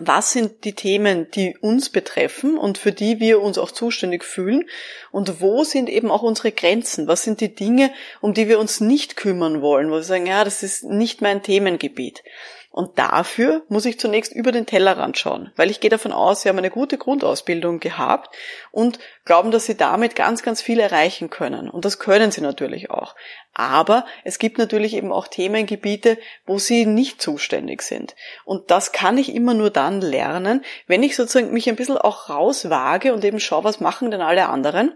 was 0.01 0.33
sind 0.33 0.65
die 0.65 0.73
Themen, 0.73 1.31
die 1.31 1.57
uns 1.61 1.91
betreffen 1.91 2.57
und 2.59 2.79
für 2.79 2.93
die 2.93 3.21
wir 3.21 3.41
uns 3.41 3.59
auch 3.59 3.71
zuständig 3.71 4.25
fühlen? 4.25 4.65
Und 5.13 5.41
wo 5.41 5.63
sind 5.63 5.89
eben 5.89 6.11
auch 6.11 6.23
unsere 6.23 6.53
Grenzen, 6.53 7.07
was 7.07 7.23
sind 7.23 7.41
die 7.41 7.55
Dinge, 7.55 7.93
um 8.21 8.35
die 8.35 8.49
wir 8.49 8.59
uns 8.59 8.81
nicht 8.81 9.17
kümmern 9.17 9.63
wollen, 9.63 9.91
wo 9.91 9.95
wir 9.95 10.03
sagen, 10.03 10.27
ja, 10.27 10.43
das 10.43 10.63
ist 10.63 10.85
nicht 10.85 11.21
mein 11.21 11.43
Themengebiet. 11.43 12.23
Und 12.73 13.01
dafür 13.01 13.65
muss 13.69 13.85
ich 13.85 13.99
zunächst 13.99 14.33
über 14.33 14.53
den 14.53 14.65
Tellerrand 14.65 15.19
schauen, 15.19 15.53
weil 15.57 15.71
ich 15.71 15.81
gehe 15.81 15.91
davon 15.91 16.13
aus, 16.13 16.43
Sie 16.43 16.49
haben 16.49 16.59
eine 16.59 16.71
gute 16.71 16.99
Grundausbildung 16.99 17.81
gehabt 17.81 18.33
und 18.71 19.01
glauben, 19.25 19.51
dass 19.51 19.67
Sie 19.67 19.77
damit 19.77 20.15
ganz, 20.15 20.45
ganz 20.45 20.63
viel 20.63 20.79
erreichen 20.79 21.31
können. 21.31 21.69
Und 21.69 21.85
das 21.85 21.99
können 21.99 22.31
Sie 22.31 22.41
natürlich 22.41 22.89
auch. 22.89 23.17
Aber 23.55 24.07
es 24.23 24.39
gibt 24.39 24.59
natürlich 24.59 24.95
eben 24.95 25.11
auch 25.11 25.27
Themengebiete, 25.27 26.17
wo 26.47 26.59
Sie 26.59 26.87
nicht 26.87 27.21
zuständig 27.21 27.83
sind. 27.83 28.15
Und 28.45 28.71
das 28.71 28.93
kann 28.93 29.19
ich 29.19 29.35
immer 29.35 29.55
nur 29.55 29.71
dann 29.71 30.01
lernen, 30.01 30.65
wenn 30.87 31.03
ich 31.03 31.17
sozusagen 31.17 31.53
mich 31.53 31.69
ein 31.69 31.77
bisschen 31.77 31.99
auch 31.99 32.29
rauswage 32.29 33.13
und 33.13 33.25
eben 33.25 33.41
schaue, 33.41 33.65
was 33.65 33.81
machen 33.81 34.13
denn 34.13 34.23
alle 34.23 34.49
anderen 34.49 34.93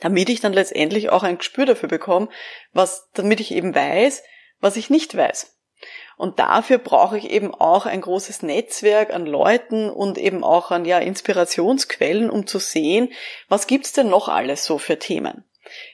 damit 0.00 0.30
ich 0.30 0.40
dann 0.40 0.54
letztendlich 0.54 1.10
auch 1.10 1.22
ein 1.22 1.36
Gespür 1.36 1.66
dafür 1.66 1.88
bekomme, 1.88 2.28
was, 2.72 3.10
damit 3.12 3.40
ich 3.40 3.52
eben 3.52 3.74
weiß, 3.74 4.22
was 4.58 4.76
ich 4.76 4.88
nicht 4.88 5.14
weiß. 5.14 5.54
Und 6.16 6.38
dafür 6.38 6.78
brauche 6.78 7.18
ich 7.18 7.30
eben 7.30 7.54
auch 7.54 7.86
ein 7.86 8.00
großes 8.00 8.42
Netzwerk 8.42 9.12
an 9.12 9.26
Leuten 9.26 9.90
und 9.90 10.18
eben 10.18 10.44
auch 10.44 10.70
an 10.70 10.84
ja, 10.84 10.98
Inspirationsquellen, 10.98 12.30
um 12.30 12.46
zu 12.46 12.58
sehen, 12.58 13.12
was 13.48 13.66
gibt's 13.66 13.92
denn 13.92 14.08
noch 14.08 14.28
alles 14.28 14.64
so 14.64 14.78
für 14.78 14.98
Themen. 14.98 15.44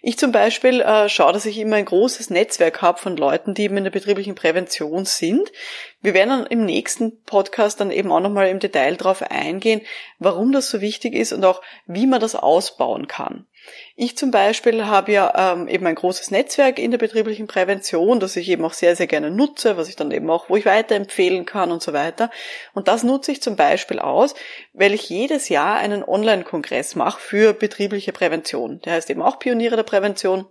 Ich 0.00 0.18
zum 0.18 0.32
Beispiel 0.32 0.80
äh, 0.80 1.08
schaue, 1.08 1.32
dass 1.32 1.46
ich 1.46 1.58
immer 1.58 1.76
ein 1.76 1.84
großes 1.84 2.30
Netzwerk 2.30 2.80
habe 2.82 2.98
von 2.98 3.16
Leuten, 3.16 3.54
die 3.54 3.64
eben 3.64 3.76
in 3.76 3.84
der 3.84 3.90
betrieblichen 3.90 4.34
Prävention 4.34 5.04
sind. 5.04 5.52
Wir 6.00 6.14
werden 6.14 6.30
dann 6.30 6.46
im 6.46 6.64
nächsten 6.64 7.22
Podcast 7.24 7.80
dann 7.80 7.90
eben 7.90 8.10
auch 8.10 8.20
nochmal 8.20 8.48
im 8.48 8.60
Detail 8.60 8.96
darauf 8.96 9.22
eingehen, 9.22 9.82
warum 10.18 10.52
das 10.52 10.70
so 10.70 10.80
wichtig 10.80 11.14
ist 11.14 11.32
und 11.32 11.44
auch 11.44 11.60
wie 11.86 12.06
man 12.06 12.20
das 12.20 12.34
ausbauen 12.34 13.08
kann. 13.08 13.46
Ich 13.96 14.16
zum 14.16 14.30
Beispiel 14.30 14.86
habe 14.86 15.12
ja 15.12 15.52
ähm, 15.52 15.68
eben 15.68 15.86
ein 15.86 15.94
großes 15.94 16.30
Netzwerk 16.30 16.78
in 16.78 16.90
der 16.90 16.98
betrieblichen 16.98 17.46
Prävention, 17.46 18.20
das 18.20 18.36
ich 18.36 18.48
eben 18.48 18.64
auch 18.64 18.72
sehr, 18.72 18.96
sehr 18.96 19.06
gerne 19.06 19.30
nutze, 19.30 19.76
was 19.76 19.88
ich 19.88 19.96
dann 19.96 20.10
eben 20.10 20.30
auch, 20.30 20.48
wo 20.48 20.56
ich 20.56 20.66
weiterempfehlen 20.66 21.46
kann 21.46 21.72
und 21.72 21.82
so 21.82 21.92
weiter. 21.92 22.30
Und 22.74 22.88
das 22.88 23.02
nutze 23.02 23.32
ich 23.32 23.42
zum 23.42 23.56
Beispiel 23.56 23.98
aus, 23.98 24.34
weil 24.72 24.94
ich 24.94 25.08
jedes 25.08 25.48
Jahr 25.48 25.76
einen 25.76 26.04
Online-Kongress 26.04 26.94
mache 26.94 27.20
für 27.20 27.52
betriebliche 27.52 28.12
Prävention. 28.12 28.80
Der 28.82 28.94
heißt 28.94 29.10
eben 29.10 29.22
auch 29.22 29.38
Pioniere 29.38 29.76
der 29.76 29.82
Prävention. 29.82 30.46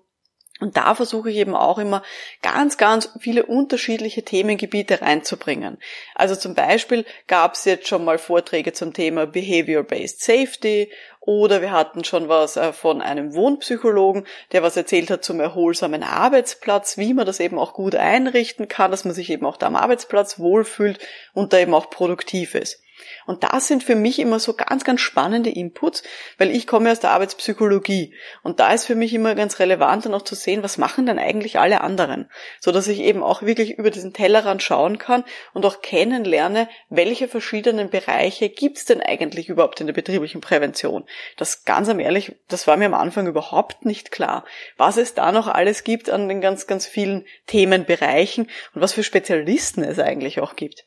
Und 0.59 0.75
da 0.75 0.95
versuche 0.95 1.29
ich 1.29 1.38
eben 1.38 1.55
auch 1.55 1.77
immer 1.77 2.01
ganz, 2.41 2.77
ganz 2.77 3.09
viele 3.19 3.45
unterschiedliche 3.45 4.24
Themengebiete 4.24 5.01
reinzubringen. 5.01 5.77
Also 6.15 6.36
zum 6.36 6.55
Beispiel 6.55 7.05
gab 7.27 7.53
es 7.53 7.65
jetzt 7.65 7.88
schon 7.88 8.03
mal 8.03 8.17
Vorträge 8.17 8.74
zum 8.74 8.93
Thema 8.93 9.27
Behavior-Based 9.27 10.21
Safety 10.21 10.91
oder 11.27 11.62
wir 11.62 11.72
hatten 11.72 12.05
schon 12.05 12.29
was 12.29 12.55
äh, 12.55 12.72
von 12.72 13.01
einem 13.01 13.36
Wohnpsychologen, 13.36 14.25
der 14.53 14.63
was 14.63 14.77
erzählt 14.77 15.12
hat 15.12 15.25
zum 15.25 15.41
erholsamen 15.41 16.01
Arbeitsplatz, 16.01 16.98
wie 16.98 17.13
man 17.13 17.25
das 17.25 17.41
eben 17.41 17.60
auch 17.60 17.74
gut 17.74 17.96
einrichten 17.96 18.69
kann, 18.69 18.91
dass 18.91 19.03
man 19.03 19.13
sich 19.13 19.29
eben 19.29 19.46
auch 19.46 19.57
da 19.57 19.67
am 19.67 19.75
Arbeitsplatz 19.75 20.39
wohlfühlt 20.39 21.00
und 21.34 21.51
da 21.51 21.60
eben 21.60 21.74
auch 21.74 21.89
produktiv 21.89 22.55
ist. 22.55 22.81
Und 23.25 23.43
das 23.43 23.67
sind 23.67 23.83
für 23.83 23.95
mich 23.95 24.19
immer 24.19 24.39
so 24.39 24.53
ganz, 24.53 24.83
ganz 24.83 25.01
spannende 25.01 25.49
Inputs, 25.49 26.03
weil 26.37 26.51
ich 26.51 26.67
komme 26.67 26.91
aus 26.91 26.99
der 26.99 27.11
Arbeitspsychologie. 27.11 28.13
Und 28.43 28.59
da 28.59 28.73
ist 28.73 28.85
für 28.85 28.95
mich 28.95 29.13
immer 29.13 29.35
ganz 29.35 29.59
relevant, 29.59 30.05
dann 30.05 30.13
auch 30.13 30.21
zu 30.21 30.35
sehen, 30.35 30.63
was 30.63 30.77
machen 30.77 31.05
denn 31.05 31.19
eigentlich 31.19 31.59
alle 31.59 31.81
anderen? 31.81 32.29
So 32.59 32.71
dass 32.71 32.87
ich 32.87 32.99
eben 32.99 33.23
auch 33.23 33.41
wirklich 33.41 33.77
über 33.77 33.91
diesen 33.91 34.13
Tellerrand 34.13 34.63
schauen 34.63 34.97
kann 34.97 35.23
und 35.53 35.65
auch 35.65 35.81
kennenlerne, 35.81 36.69
welche 36.89 37.27
verschiedenen 37.27 37.89
Bereiche 37.89 38.49
gibt's 38.49 38.85
denn 38.85 39.01
eigentlich 39.01 39.49
überhaupt 39.49 39.81
in 39.81 39.87
der 39.87 39.93
betrieblichen 39.93 40.41
Prävention? 40.41 41.05
Das 41.35 41.65
ganz 41.65 41.89
am 41.89 41.99
ehrlich, 41.99 42.35
das 42.47 42.67
war 42.67 42.77
mir 42.77 42.85
am 42.85 42.93
Anfang 42.93 43.27
überhaupt 43.27 43.85
nicht 43.85 44.11
klar. 44.11 44.45
Was 44.77 44.97
es 44.97 45.13
da 45.13 45.31
noch 45.31 45.47
alles 45.47 45.83
gibt 45.83 46.09
an 46.09 46.29
den 46.29 46.41
ganz, 46.41 46.67
ganz 46.67 46.85
vielen 46.85 47.25
Themenbereichen 47.47 48.49
und 48.73 48.81
was 48.81 48.93
für 48.93 49.03
Spezialisten 49.03 49.83
es 49.83 49.99
eigentlich 49.99 50.39
auch 50.39 50.55
gibt. 50.55 50.85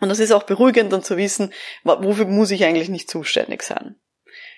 Und 0.00 0.08
das 0.08 0.18
ist 0.18 0.32
auch 0.32 0.42
beruhigend 0.42 0.92
dann 0.92 1.02
zu 1.02 1.16
wissen, 1.16 1.52
wofür 1.84 2.26
muss 2.26 2.50
ich 2.50 2.64
eigentlich 2.64 2.88
nicht 2.88 3.10
zuständig 3.10 3.62
sein. 3.62 3.96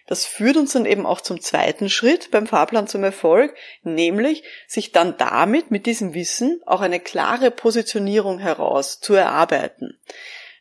Das 0.09 0.25
führt 0.25 0.57
uns 0.57 0.73
dann 0.73 0.87
eben 0.87 1.04
auch 1.04 1.21
zum 1.21 1.40
zweiten 1.40 1.90
Schritt 1.90 2.30
beim 2.30 2.47
Fahrplan 2.47 2.88
zum 2.88 3.04
Erfolg, 3.04 3.54
nämlich 3.83 4.42
sich 4.66 4.90
dann 4.90 5.18
damit, 5.18 5.71
mit 5.71 5.85
diesem 5.85 6.14
Wissen, 6.14 6.62
auch 6.64 6.80
eine 6.80 6.99
klare 6.99 7.50
Positionierung 7.50 8.38
heraus 8.38 9.00
zu 9.00 9.12
erarbeiten. 9.12 10.00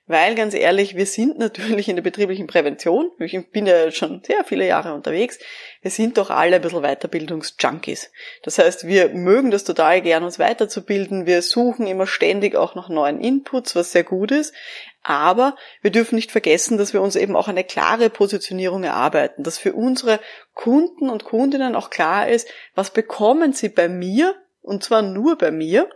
Weil 0.09 0.35
ganz 0.35 0.53
ehrlich, 0.53 0.95
wir 0.95 1.05
sind 1.05 1.37
natürlich 1.37 1.89
in 1.89 1.97
der 1.97 2.03
betrieblichen 2.03 2.47
Prävention, 2.47 3.11
ich 3.19 3.37
bin 3.51 3.65
ja 3.65 3.91
schon 3.91 4.23
sehr 4.23 4.45
viele 4.45 4.65
Jahre 4.65 4.93
unterwegs, 4.93 5.37
wir 5.81 5.91
sind 5.91 6.17
doch 6.17 6.29
alle 6.29 6.55
ein 6.55 6.61
bisschen 6.61 6.81
Weiterbildungsjunkies. 6.81 8.09
Das 8.43 8.57
heißt, 8.57 8.87
wir 8.87 9.09
mögen 9.09 9.51
das 9.51 9.65
total 9.65 10.01
gern, 10.01 10.23
uns 10.23 10.39
weiterzubilden, 10.39 11.25
wir 11.25 11.41
suchen 11.41 11.87
immer 11.87 12.07
ständig 12.07 12.55
auch 12.55 12.73
nach 12.73 12.87
neuen 12.87 13.19
Inputs, 13.19 13.75
was 13.75 13.91
sehr 13.91 14.05
gut 14.05 14.31
ist, 14.31 14.53
aber 15.03 15.57
wir 15.81 15.91
dürfen 15.91 16.15
nicht 16.15 16.31
vergessen, 16.31 16.77
dass 16.77 16.93
wir 16.93 17.01
uns 17.01 17.17
eben 17.17 17.35
auch 17.35 17.49
eine 17.49 17.65
klare 17.65 18.09
Positionierung 18.09 18.85
erarbeiten, 18.85 19.43
dass 19.43 19.57
für 19.57 19.73
unsere 19.73 20.21
Kunden 20.53 21.09
und 21.09 21.25
Kundinnen 21.25 21.75
auch 21.75 21.89
klar 21.89 22.29
ist, 22.29 22.47
was 22.75 22.91
bekommen 22.91 23.51
sie 23.51 23.67
bei 23.67 23.89
mir, 23.89 24.35
und 24.61 24.85
zwar 24.85 25.01
nur 25.01 25.37
bei 25.37 25.51
mir, 25.51 25.89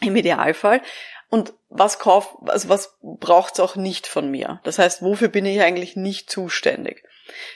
im 0.00 0.14
Idealfall, 0.14 0.80
und 1.28 1.54
was 1.70 1.98
kauf, 1.98 2.38
also 2.46 2.68
was 2.68 2.96
braucht's 3.02 3.60
auch 3.60 3.76
nicht 3.76 4.06
von 4.06 4.30
mir? 4.30 4.60
Das 4.64 4.78
heißt, 4.78 5.02
wofür 5.02 5.28
bin 5.28 5.44
ich 5.44 5.60
eigentlich 5.60 5.96
nicht 5.96 6.30
zuständig? 6.30 7.04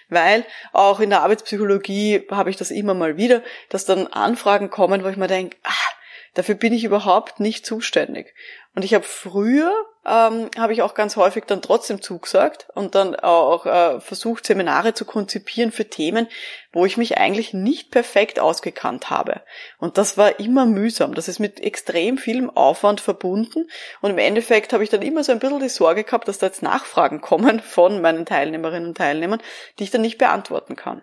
Weil 0.08 0.44
auch 0.72 1.00
in 1.00 1.10
der 1.10 1.22
Arbeitspsychologie 1.22 2.26
habe 2.30 2.50
ich 2.50 2.56
das 2.56 2.70
immer 2.70 2.94
mal 2.94 3.16
wieder, 3.16 3.42
dass 3.70 3.86
dann 3.86 4.06
Anfragen 4.06 4.68
kommen, 4.68 5.02
wo 5.02 5.08
ich 5.08 5.16
mir 5.16 5.28
denke, 5.28 5.56
ah, 5.62 5.92
dafür 6.34 6.54
bin 6.54 6.74
ich 6.74 6.84
überhaupt 6.84 7.40
nicht 7.40 7.64
zuständig. 7.64 8.34
Und 8.74 8.84
ich 8.84 8.92
habe 8.92 9.04
früher 9.04 9.72
ähm, 10.04 10.50
habe 10.58 10.72
ich 10.72 10.82
auch 10.82 10.94
ganz 10.94 11.16
häufig 11.16 11.44
dann 11.46 11.62
trotzdem 11.62 12.02
zugesagt 12.02 12.66
und 12.74 12.94
dann 12.94 13.14
auch 13.14 13.66
äh, 13.66 14.00
versucht, 14.00 14.46
Seminare 14.46 14.94
zu 14.94 15.04
konzipieren 15.04 15.70
für 15.70 15.88
Themen, 15.88 16.26
wo 16.72 16.84
ich 16.84 16.96
mich 16.96 17.18
eigentlich 17.18 17.54
nicht 17.54 17.90
perfekt 17.90 18.40
ausgekannt 18.40 19.10
habe. 19.10 19.42
Und 19.78 19.98
das 19.98 20.18
war 20.18 20.40
immer 20.40 20.66
mühsam. 20.66 21.14
Das 21.14 21.28
ist 21.28 21.38
mit 21.38 21.60
extrem 21.60 22.18
vielem 22.18 22.50
Aufwand 22.50 23.00
verbunden. 23.00 23.68
Und 24.00 24.10
im 24.10 24.18
Endeffekt 24.18 24.72
habe 24.72 24.82
ich 24.82 24.90
dann 24.90 25.02
immer 25.02 25.22
so 25.22 25.32
ein 25.32 25.38
bisschen 25.38 25.60
die 25.60 25.68
Sorge 25.68 26.02
gehabt, 26.02 26.26
dass 26.26 26.38
da 26.38 26.46
jetzt 26.46 26.62
Nachfragen 26.62 27.20
kommen 27.20 27.60
von 27.60 28.00
meinen 28.00 28.26
Teilnehmerinnen 28.26 28.88
und 28.88 28.96
Teilnehmern, 28.96 29.42
die 29.78 29.84
ich 29.84 29.90
dann 29.90 30.00
nicht 30.00 30.18
beantworten 30.18 30.74
kann. 30.74 31.02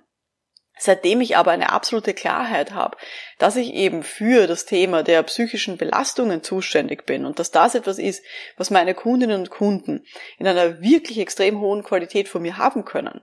Seitdem 0.82 1.20
ich 1.20 1.36
aber 1.36 1.52
eine 1.52 1.74
absolute 1.74 2.14
Klarheit 2.14 2.72
habe, 2.72 2.96
dass 3.38 3.58
ich 3.58 3.74
eben 3.74 4.02
für 4.02 4.48
das 4.48 4.66
Thema 4.66 5.04
der 5.04 5.22
psychischen 5.24 5.76
Belastungen 5.76 6.42
zuständig 6.42 7.06
bin 7.06 7.26
und 7.26 7.38
dass 7.38 7.52
das 7.52 7.76
etwas 7.76 8.00
ist, 8.00 8.24
was 8.56 8.72
meine 8.72 8.94
Kundinnen 8.94 9.42
und 9.42 9.50
Kunden 9.50 10.06
in 10.38 10.48
einer 10.48 10.82
wirklich 10.82 11.20
extrem 11.20 11.60
hohen 11.60 11.84
Qualität 11.84 12.30
von 12.30 12.42
mir 12.42 12.58
haben 12.58 12.86
können. 12.86 13.20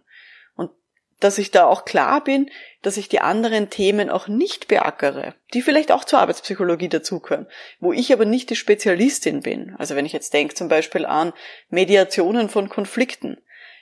Und 0.54 0.70
dass 1.18 1.38
ich 1.38 1.50
da 1.50 1.64
auch 1.64 1.86
klar 1.86 2.22
bin, 2.22 2.50
dass 2.82 2.98
ich 2.98 3.08
die 3.08 3.20
anderen 3.20 3.70
Themen 3.70 4.10
auch 4.10 4.28
nicht 4.28 4.68
beackere, 4.68 5.34
die 5.54 5.62
vielleicht 5.62 5.92
auch 5.92 6.04
zur 6.04 6.18
Arbeitspsychologie 6.18 6.90
dazugehören, 6.90 7.46
wo 7.80 7.94
ich 7.94 8.12
aber 8.12 8.26
nicht 8.26 8.50
die 8.50 8.56
Spezialistin 8.56 9.40
bin. 9.40 9.74
Also 9.78 9.96
wenn 9.96 10.04
ich 10.04 10.12
jetzt 10.12 10.34
denke 10.34 10.54
zum 10.54 10.68
Beispiel 10.68 11.06
an 11.06 11.32
Mediationen 11.70 12.50
von 12.50 12.68
Konflikten, 12.68 13.38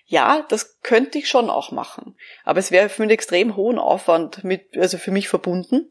ja, 0.06 0.44
das 0.48 0.80
könnte 0.82 1.18
ich 1.18 1.28
schon 1.28 1.50
auch 1.50 1.70
machen. 1.70 2.16
Aber 2.44 2.58
es 2.58 2.70
wäre 2.70 2.88
für 2.88 3.02
einen 3.02 3.10
extrem 3.10 3.56
hohen 3.56 3.78
Aufwand 3.78 4.44
mit, 4.44 4.76
also 4.76 4.98
für 4.98 5.10
mich 5.10 5.28
verbunden. 5.28 5.90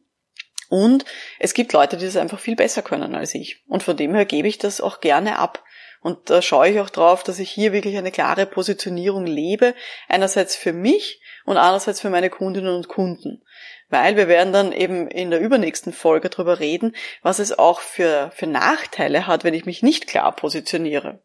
Und 0.73 1.05
es 1.37 1.53
gibt 1.53 1.71
Leute, 1.71 1.97
die 1.97 2.05
das 2.05 2.17
einfach 2.17 2.39
viel 2.39 2.55
besser 2.55 2.81
können 2.81 3.13
als 3.13 3.35
ich. 3.35 3.61
Und 3.67 3.83
von 3.83 3.95
dem 3.95 4.15
her 4.15 4.25
gebe 4.25 4.47
ich 4.47 4.57
das 4.57 4.81
auch 4.81 5.01
gerne 5.01 5.37
ab. 5.37 5.63
Und 6.01 6.31
da 6.31 6.41
schaue 6.41 6.67
ich 6.67 6.79
auch 6.79 6.89
drauf, 6.89 7.21
dass 7.21 7.37
ich 7.37 7.51
hier 7.51 7.73
wirklich 7.73 7.95
eine 7.95 8.11
klare 8.11 8.47
Positionierung 8.47 9.27
lebe. 9.27 9.75
Einerseits 10.07 10.55
für 10.55 10.73
mich 10.73 11.21
und 11.45 11.57
andererseits 11.57 12.01
für 12.01 12.09
meine 12.09 12.31
Kundinnen 12.31 12.73
und 12.75 12.87
Kunden 12.87 13.43
weil 13.89 14.17
wir 14.17 14.27
werden 14.27 14.51
dann 14.51 14.71
eben 14.71 15.07
in 15.07 15.29
der 15.29 15.39
übernächsten 15.39 15.93
Folge 15.93 16.31
darüber 16.31 16.59
reden, 16.59 16.95
was 17.21 17.37
es 17.37 17.57
auch 17.59 17.79
für, 17.79 18.31
für 18.33 18.47
Nachteile 18.47 19.27
hat, 19.27 19.43
wenn 19.43 19.53
ich 19.53 19.67
mich 19.67 19.83
nicht 19.83 20.07
klar 20.07 20.35
positioniere. 20.35 21.21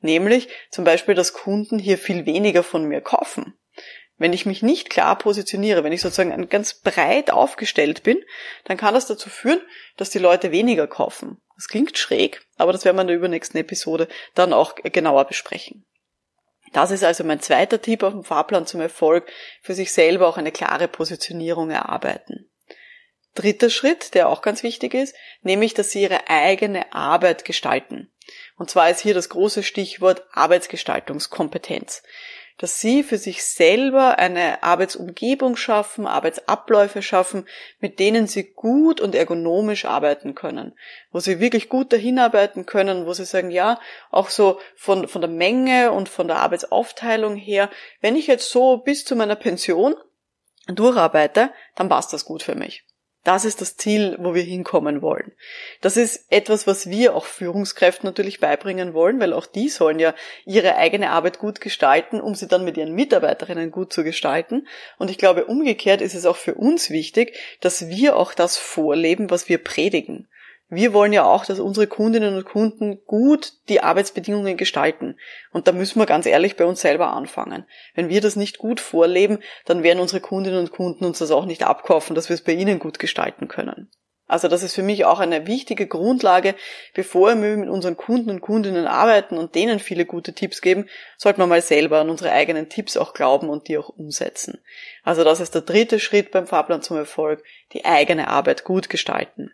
Nämlich 0.00 0.48
zum 0.70 0.84
Beispiel, 0.84 1.16
dass 1.16 1.32
Kunden 1.32 1.80
hier 1.80 1.98
viel 1.98 2.24
weniger 2.24 2.62
von 2.62 2.84
mir 2.84 3.00
kaufen. 3.00 3.58
Wenn 4.22 4.32
ich 4.32 4.46
mich 4.46 4.62
nicht 4.62 4.88
klar 4.88 5.18
positioniere, 5.18 5.82
wenn 5.82 5.92
ich 5.92 6.00
sozusagen 6.00 6.48
ganz 6.48 6.74
breit 6.74 7.32
aufgestellt 7.32 8.04
bin, 8.04 8.22
dann 8.62 8.76
kann 8.76 8.94
das 8.94 9.08
dazu 9.08 9.28
führen, 9.28 9.60
dass 9.96 10.10
die 10.10 10.20
Leute 10.20 10.52
weniger 10.52 10.86
kaufen. 10.86 11.42
Das 11.56 11.66
klingt 11.66 11.98
schräg, 11.98 12.40
aber 12.56 12.70
das 12.70 12.84
werden 12.84 12.98
wir 12.98 13.00
in 13.00 13.08
der 13.08 13.16
übernächsten 13.16 13.58
Episode 13.58 14.06
dann 14.36 14.52
auch 14.52 14.76
genauer 14.76 15.24
besprechen. 15.24 15.84
Das 16.72 16.92
ist 16.92 17.02
also 17.02 17.24
mein 17.24 17.40
zweiter 17.40 17.82
Tipp 17.82 18.04
auf 18.04 18.12
dem 18.12 18.22
Fahrplan 18.22 18.64
zum 18.64 18.80
Erfolg, 18.80 19.28
für 19.60 19.74
sich 19.74 19.90
selber 19.90 20.28
auch 20.28 20.36
eine 20.36 20.52
klare 20.52 20.86
Positionierung 20.86 21.70
erarbeiten. 21.70 22.48
Dritter 23.34 23.70
Schritt, 23.70 24.14
der 24.14 24.28
auch 24.28 24.40
ganz 24.40 24.62
wichtig 24.62 24.94
ist, 24.94 25.16
nämlich, 25.40 25.74
dass 25.74 25.90
Sie 25.90 26.02
Ihre 26.02 26.30
eigene 26.30 26.92
Arbeit 26.92 27.44
gestalten. 27.44 28.12
Und 28.56 28.70
zwar 28.70 28.88
ist 28.88 29.00
hier 29.00 29.14
das 29.14 29.30
große 29.30 29.64
Stichwort 29.64 30.22
Arbeitsgestaltungskompetenz 30.30 32.04
dass 32.62 32.78
sie 32.78 33.02
für 33.02 33.18
sich 33.18 33.42
selber 33.42 34.20
eine 34.20 34.62
Arbeitsumgebung 34.62 35.56
schaffen, 35.56 36.06
Arbeitsabläufe 36.06 37.02
schaffen, 37.02 37.44
mit 37.80 37.98
denen 37.98 38.28
sie 38.28 38.52
gut 38.52 39.00
und 39.00 39.16
ergonomisch 39.16 39.84
arbeiten 39.84 40.36
können, 40.36 40.72
wo 41.10 41.18
sie 41.18 41.40
wirklich 41.40 41.68
gut 41.68 41.92
dahin 41.92 42.20
arbeiten 42.20 42.64
können, 42.64 43.04
wo 43.04 43.14
sie 43.14 43.24
sagen, 43.24 43.50
ja, 43.50 43.80
auch 44.12 44.28
so 44.28 44.60
von, 44.76 45.08
von 45.08 45.20
der 45.20 45.30
Menge 45.30 45.90
und 45.90 46.08
von 46.08 46.28
der 46.28 46.36
Arbeitsaufteilung 46.36 47.34
her, 47.34 47.68
wenn 48.00 48.14
ich 48.14 48.28
jetzt 48.28 48.48
so 48.48 48.76
bis 48.76 49.04
zu 49.04 49.16
meiner 49.16 49.34
Pension 49.34 49.96
durcharbeite, 50.68 51.50
dann 51.74 51.88
passt 51.88 52.12
das 52.12 52.24
gut 52.24 52.44
für 52.44 52.54
mich. 52.54 52.84
Das 53.24 53.44
ist 53.44 53.60
das 53.60 53.76
Ziel, 53.76 54.16
wo 54.18 54.34
wir 54.34 54.42
hinkommen 54.42 55.00
wollen. 55.00 55.32
Das 55.80 55.96
ist 55.96 56.26
etwas, 56.28 56.66
was 56.66 56.90
wir 56.90 57.14
auch 57.14 57.24
Führungskräften 57.24 58.08
natürlich 58.08 58.40
beibringen 58.40 58.94
wollen, 58.94 59.20
weil 59.20 59.32
auch 59.32 59.46
die 59.46 59.68
sollen 59.68 60.00
ja 60.00 60.12
ihre 60.44 60.74
eigene 60.74 61.10
Arbeit 61.10 61.38
gut 61.38 61.60
gestalten, 61.60 62.20
um 62.20 62.34
sie 62.34 62.48
dann 62.48 62.64
mit 62.64 62.76
ihren 62.76 62.94
Mitarbeiterinnen 62.94 63.70
gut 63.70 63.92
zu 63.92 64.02
gestalten. 64.02 64.66
Und 64.98 65.08
ich 65.08 65.18
glaube, 65.18 65.44
umgekehrt 65.44 66.00
ist 66.00 66.14
es 66.14 66.26
auch 66.26 66.36
für 66.36 66.54
uns 66.54 66.90
wichtig, 66.90 67.38
dass 67.60 67.88
wir 67.88 68.16
auch 68.16 68.34
das 68.34 68.56
vorleben, 68.56 69.30
was 69.30 69.48
wir 69.48 69.58
predigen. 69.58 70.26
Wir 70.74 70.94
wollen 70.94 71.12
ja 71.12 71.26
auch, 71.26 71.44
dass 71.44 71.60
unsere 71.60 71.86
Kundinnen 71.86 72.34
und 72.34 72.46
Kunden 72.46 73.04
gut 73.04 73.52
die 73.68 73.82
Arbeitsbedingungen 73.82 74.56
gestalten. 74.56 75.18
Und 75.52 75.68
da 75.68 75.72
müssen 75.72 75.98
wir 75.98 76.06
ganz 76.06 76.24
ehrlich 76.24 76.56
bei 76.56 76.64
uns 76.64 76.80
selber 76.80 77.12
anfangen. 77.12 77.66
Wenn 77.94 78.08
wir 78.08 78.22
das 78.22 78.36
nicht 78.36 78.56
gut 78.56 78.80
vorleben, 78.80 79.40
dann 79.66 79.82
werden 79.82 80.00
unsere 80.00 80.22
Kundinnen 80.22 80.58
und 80.58 80.72
Kunden 80.72 81.04
uns 81.04 81.18
das 81.18 81.30
auch 81.30 81.44
nicht 81.44 81.62
abkaufen, 81.62 82.14
dass 82.14 82.30
wir 82.30 82.34
es 82.34 82.40
bei 82.40 82.54
ihnen 82.54 82.78
gut 82.78 82.98
gestalten 82.98 83.48
können. 83.48 83.90
Also 84.26 84.48
das 84.48 84.62
ist 84.62 84.74
für 84.74 84.82
mich 84.82 85.04
auch 85.04 85.20
eine 85.20 85.46
wichtige 85.46 85.86
Grundlage. 85.86 86.54
Bevor 86.94 87.34
wir 87.34 87.56
mit 87.58 87.68
unseren 87.68 87.98
Kunden 87.98 88.30
und 88.30 88.40
Kundinnen 88.40 88.86
arbeiten 88.86 89.36
und 89.36 89.54
denen 89.54 89.78
viele 89.78 90.06
gute 90.06 90.32
Tipps 90.32 90.62
geben, 90.62 90.88
sollten 91.18 91.42
wir 91.42 91.46
mal 91.46 91.60
selber 91.60 92.00
an 92.00 92.08
unsere 92.08 92.32
eigenen 92.32 92.70
Tipps 92.70 92.96
auch 92.96 93.12
glauben 93.12 93.50
und 93.50 93.68
die 93.68 93.76
auch 93.76 93.90
umsetzen. 93.90 94.58
Also 95.02 95.22
das 95.22 95.38
ist 95.38 95.54
der 95.54 95.60
dritte 95.60 96.00
Schritt 96.00 96.30
beim 96.30 96.46
Fahrplan 96.46 96.80
zum 96.80 96.96
Erfolg, 96.96 97.44
die 97.74 97.84
eigene 97.84 98.28
Arbeit 98.28 98.64
gut 98.64 98.88
gestalten 98.88 99.52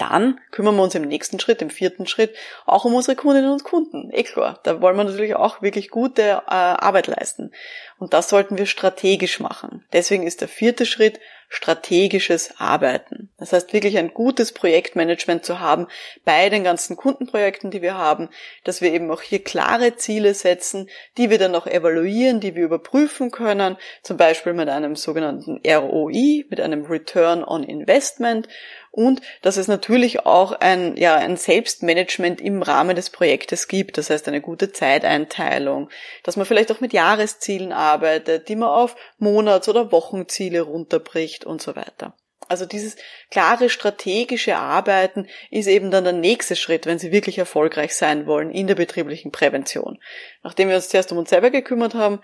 dann 0.00 0.40
kümmern 0.50 0.76
wir 0.76 0.82
uns 0.82 0.94
im 0.94 1.02
nächsten 1.02 1.38
Schritt, 1.38 1.60
im 1.60 1.70
vierten 1.70 2.06
Schritt, 2.06 2.34
auch 2.64 2.84
um 2.84 2.94
unsere 2.94 3.16
Kundinnen 3.16 3.52
und 3.52 3.64
Kunden. 3.64 4.10
Eh 4.12 4.22
klar, 4.22 4.58
da 4.62 4.80
wollen 4.80 4.96
wir 4.96 5.04
natürlich 5.04 5.34
auch 5.36 5.60
wirklich 5.60 5.90
gute 5.90 6.22
äh, 6.22 6.40
Arbeit 6.46 7.06
leisten. 7.06 7.52
Und 8.00 8.14
das 8.14 8.30
sollten 8.30 8.56
wir 8.56 8.64
strategisch 8.64 9.40
machen. 9.40 9.84
Deswegen 9.92 10.26
ist 10.26 10.40
der 10.40 10.48
vierte 10.48 10.86
Schritt 10.86 11.20
strategisches 11.52 12.54
Arbeiten. 12.58 13.28
Das 13.36 13.52
heißt 13.52 13.72
wirklich 13.72 13.98
ein 13.98 14.14
gutes 14.14 14.52
Projektmanagement 14.52 15.44
zu 15.44 15.58
haben 15.58 15.88
bei 16.24 16.48
den 16.48 16.62
ganzen 16.62 16.96
Kundenprojekten, 16.96 17.72
die 17.72 17.82
wir 17.82 17.98
haben, 17.98 18.28
dass 18.62 18.80
wir 18.80 18.92
eben 18.92 19.10
auch 19.10 19.20
hier 19.20 19.42
klare 19.42 19.96
Ziele 19.96 20.32
setzen, 20.32 20.88
die 21.18 21.28
wir 21.28 21.38
dann 21.38 21.56
auch 21.56 21.66
evaluieren, 21.66 22.38
die 22.38 22.54
wir 22.54 22.64
überprüfen 22.64 23.32
können, 23.32 23.76
zum 24.02 24.16
Beispiel 24.16 24.52
mit 24.52 24.68
einem 24.68 24.94
sogenannten 24.94 25.60
ROI, 25.66 26.46
mit 26.48 26.60
einem 26.60 26.84
Return 26.84 27.42
on 27.42 27.64
Investment 27.64 28.48
und 28.92 29.20
dass 29.42 29.56
es 29.56 29.68
natürlich 29.68 30.26
auch 30.26 30.52
ein, 30.52 30.96
ja, 30.96 31.16
ein 31.16 31.36
Selbstmanagement 31.36 32.40
im 32.40 32.62
Rahmen 32.62 32.96
des 32.96 33.10
Projektes 33.10 33.68
gibt. 33.68 33.98
Das 33.98 34.10
heißt, 34.10 34.26
eine 34.26 34.40
gute 34.40 34.72
Zeiteinteilung, 34.72 35.90
dass 36.24 36.36
man 36.36 36.46
vielleicht 36.46 36.72
auch 36.72 36.80
mit 36.80 36.92
Jahreszielen 36.92 37.72
arbeitet, 37.72 37.89
die 37.98 38.56
man 38.56 38.68
auf 38.68 38.96
Monats- 39.18 39.68
oder 39.68 39.92
Wochenziele 39.92 40.62
runterbricht 40.62 41.44
und 41.44 41.62
so 41.62 41.76
weiter. 41.76 42.14
Also 42.50 42.66
dieses 42.66 42.96
klare 43.30 43.68
strategische 43.70 44.56
Arbeiten 44.56 45.28
ist 45.52 45.68
eben 45.68 45.92
dann 45.92 46.02
der 46.02 46.12
nächste 46.12 46.56
Schritt, 46.56 46.84
wenn 46.84 46.98
Sie 46.98 47.12
wirklich 47.12 47.38
erfolgreich 47.38 47.94
sein 47.94 48.26
wollen 48.26 48.50
in 48.50 48.66
der 48.66 48.74
betrieblichen 48.74 49.30
Prävention. 49.30 50.00
Nachdem 50.42 50.68
wir 50.68 50.74
uns 50.74 50.88
zuerst 50.88 51.12
um 51.12 51.18
uns 51.18 51.30
selber 51.30 51.50
gekümmert 51.50 51.94
haben, 51.94 52.20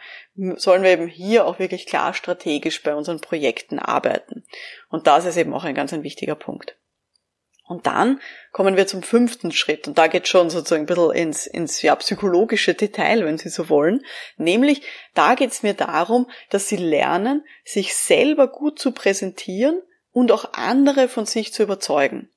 sollen 0.57 0.83
wir 0.83 0.91
eben 0.91 1.07
hier 1.07 1.47
auch 1.47 1.61
wirklich 1.61 1.87
klar 1.87 2.13
strategisch 2.13 2.83
bei 2.83 2.97
unseren 2.97 3.21
Projekten 3.21 3.79
arbeiten. 3.79 4.45
Und 4.89 5.07
das 5.07 5.27
ist 5.27 5.37
eben 5.37 5.55
auch 5.55 5.63
ein 5.63 5.77
ganz 5.77 5.93
ein 5.93 6.03
wichtiger 6.03 6.35
Punkt. 6.35 6.77
Und 7.67 7.87
dann 7.87 8.21
kommen 8.53 8.77
wir 8.77 8.87
zum 8.87 9.03
fünften 9.03 9.51
Schritt. 9.51 9.89
Und 9.89 9.99
da 9.99 10.07
geht 10.07 10.29
schon 10.29 10.51
sozusagen 10.51 10.85
ein 10.85 10.87
bisschen 10.87 11.11
ins, 11.11 11.47
ins 11.47 11.83
ja, 11.83 11.97
psychologische 11.97 12.75
Detail, 12.75 13.25
wenn 13.25 13.39
Sie 13.39 13.49
so 13.49 13.69
wollen. 13.69 14.05
Nämlich, 14.37 14.83
da 15.15 15.35
geht 15.35 15.51
es 15.51 15.63
mir 15.63 15.75
darum, 15.75 16.31
dass 16.51 16.69
Sie 16.69 16.77
lernen, 16.77 17.45
sich 17.65 17.95
selber 17.97 18.47
gut 18.47 18.79
zu 18.79 18.93
präsentieren 18.93 19.81
und 20.13 20.31
auch 20.31 20.53
andere 20.53 21.09
von 21.09 21.27
sich 21.27 21.53
zu 21.53 21.65
überzeugen. 21.65 22.31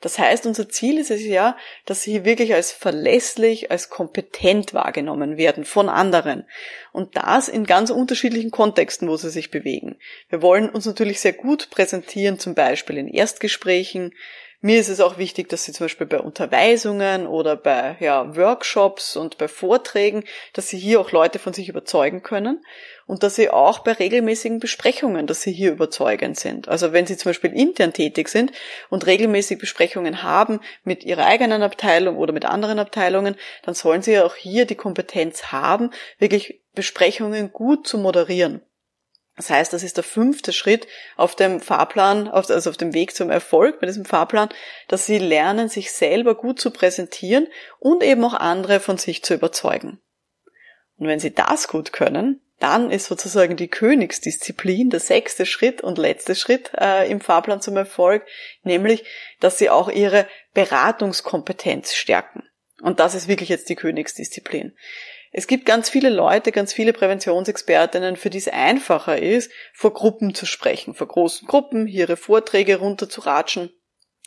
Das 0.00 0.18
heißt, 0.18 0.46
unser 0.46 0.68
Ziel 0.68 0.98
ist 0.98 1.10
es 1.10 1.24
ja, 1.24 1.56
dass 1.84 2.02
sie 2.02 2.24
wirklich 2.24 2.54
als 2.54 2.72
verlässlich, 2.72 3.70
als 3.70 3.90
kompetent 3.90 4.72
wahrgenommen 4.72 5.36
werden 5.36 5.64
von 5.64 5.88
anderen. 5.88 6.46
Und 6.92 7.16
das 7.16 7.48
in 7.48 7.64
ganz 7.64 7.90
unterschiedlichen 7.90 8.50
Kontexten, 8.50 9.08
wo 9.08 9.16
sie 9.16 9.30
sich 9.30 9.50
bewegen. 9.50 9.98
Wir 10.28 10.40
wollen 10.40 10.70
uns 10.70 10.86
natürlich 10.86 11.20
sehr 11.20 11.32
gut 11.32 11.70
präsentieren, 11.70 12.38
zum 12.38 12.54
Beispiel 12.54 12.96
in 12.96 13.08
Erstgesprächen, 13.08 14.14
mir 14.60 14.80
ist 14.80 14.88
es 14.88 15.00
auch 15.00 15.18
wichtig, 15.18 15.48
dass 15.48 15.64
Sie 15.64 15.72
zum 15.72 15.84
Beispiel 15.84 16.06
bei 16.06 16.18
Unterweisungen 16.18 17.28
oder 17.28 17.54
bei 17.54 17.96
ja, 18.00 18.34
Workshops 18.36 19.16
und 19.16 19.38
bei 19.38 19.46
Vorträgen, 19.46 20.24
dass 20.52 20.68
Sie 20.68 20.78
hier 20.78 21.00
auch 21.00 21.12
Leute 21.12 21.38
von 21.38 21.52
sich 21.52 21.68
überzeugen 21.68 22.24
können 22.24 22.64
und 23.06 23.22
dass 23.22 23.36
Sie 23.36 23.50
auch 23.50 23.78
bei 23.80 23.92
regelmäßigen 23.92 24.58
Besprechungen, 24.58 25.28
dass 25.28 25.42
Sie 25.42 25.52
hier 25.52 25.70
überzeugend 25.70 26.40
sind. 26.40 26.66
Also 26.66 26.92
wenn 26.92 27.06
Sie 27.06 27.16
zum 27.16 27.30
Beispiel 27.30 27.52
intern 27.52 27.92
tätig 27.92 28.28
sind 28.28 28.50
und 28.90 29.06
regelmäßig 29.06 29.58
Besprechungen 29.58 30.24
haben 30.24 30.58
mit 30.82 31.04
Ihrer 31.04 31.26
eigenen 31.26 31.62
Abteilung 31.62 32.16
oder 32.16 32.32
mit 32.32 32.44
anderen 32.44 32.80
Abteilungen, 32.80 33.36
dann 33.62 33.74
sollen 33.74 34.02
Sie 34.02 34.18
auch 34.18 34.34
hier 34.34 34.66
die 34.66 34.74
Kompetenz 34.74 35.52
haben, 35.52 35.90
wirklich 36.18 36.60
Besprechungen 36.74 37.52
gut 37.52 37.86
zu 37.86 37.96
moderieren. 37.96 38.62
Das 39.38 39.50
heißt, 39.50 39.72
das 39.72 39.84
ist 39.84 39.96
der 39.96 40.04
fünfte 40.04 40.52
Schritt 40.52 40.88
auf 41.16 41.36
dem 41.36 41.60
Fahrplan, 41.60 42.26
also 42.26 42.68
auf 42.68 42.76
dem 42.76 42.92
Weg 42.92 43.14
zum 43.14 43.30
Erfolg 43.30 43.78
bei 43.80 43.86
diesem 43.86 44.04
Fahrplan, 44.04 44.48
dass 44.88 45.06
sie 45.06 45.18
lernen, 45.18 45.68
sich 45.68 45.92
selber 45.92 46.34
gut 46.34 46.60
zu 46.60 46.72
präsentieren 46.72 47.46
und 47.78 48.02
eben 48.02 48.24
auch 48.24 48.34
andere 48.34 48.80
von 48.80 48.98
sich 48.98 49.22
zu 49.22 49.34
überzeugen. 49.34 50.00
Und 50.96 51.06
wenn 51.06 51.20
sie 51.20 51.32
das 51.32 51.68
gut 51.68 51.92
können, 51.92 52.42
dann 52.58 52.90
ist 52.90 53.06
sozusagen 53.06 53.56
die 53.56 53.68
Königsdisziplin 53.68 54.90
der 54.90 54.98
sechste 54.98 55.46
Schritt 55.46 55.82
und 55.82 55.98
letzte 55.98 56.34
Schritt 56.34 56.72
äh, 56.76 57.08
im 57.08 57.20
Fahrplan 57.20 57.60
zum 57.60 57.76
Erfolg, 57.76 58.26
nämlich, 58.64 59.04
dass 59.38 59.58
sie 59.58 59.70
auch 59.70 59.88
ihre 59.88 60.26
Beratungskompetenz 60.54 61.94
stärken. 61.94 62.42
Und 62.82 62.98
das 62.98 63.14
ist 63.14 63.28
wirklich 63.28 63.50
jetzt 63.50 63.68
die 63.68 63.76
Königsdisziplin. 63.76 64.76
Es 65.32 65.46
gibt 65.46 65.66
ganz 65.66 65.90
viele 65.90 66.08
Leute, 66.08 66.52
ganz 66.52 66.72
viele 66.72 66.92
Präventionsexpertinnen, 66.92 68.16
für 68.16 68.30
die 68.30 68.38
es 68.38 68.48
einfacher 68.48 69.20
ist, 69.20 69.50
vor 69.74 69.92
Gruppen 69.92 70.34
zu 70.34 70.46
sprechen, 70.46 70.94
vor 70.94 71.08
großen 71.08 71.46
Gruppen, 71.46 71.86
ihre 71.86 72.16
Vorträge 72.16 72.78
runterzuratschen, 72.78 73.70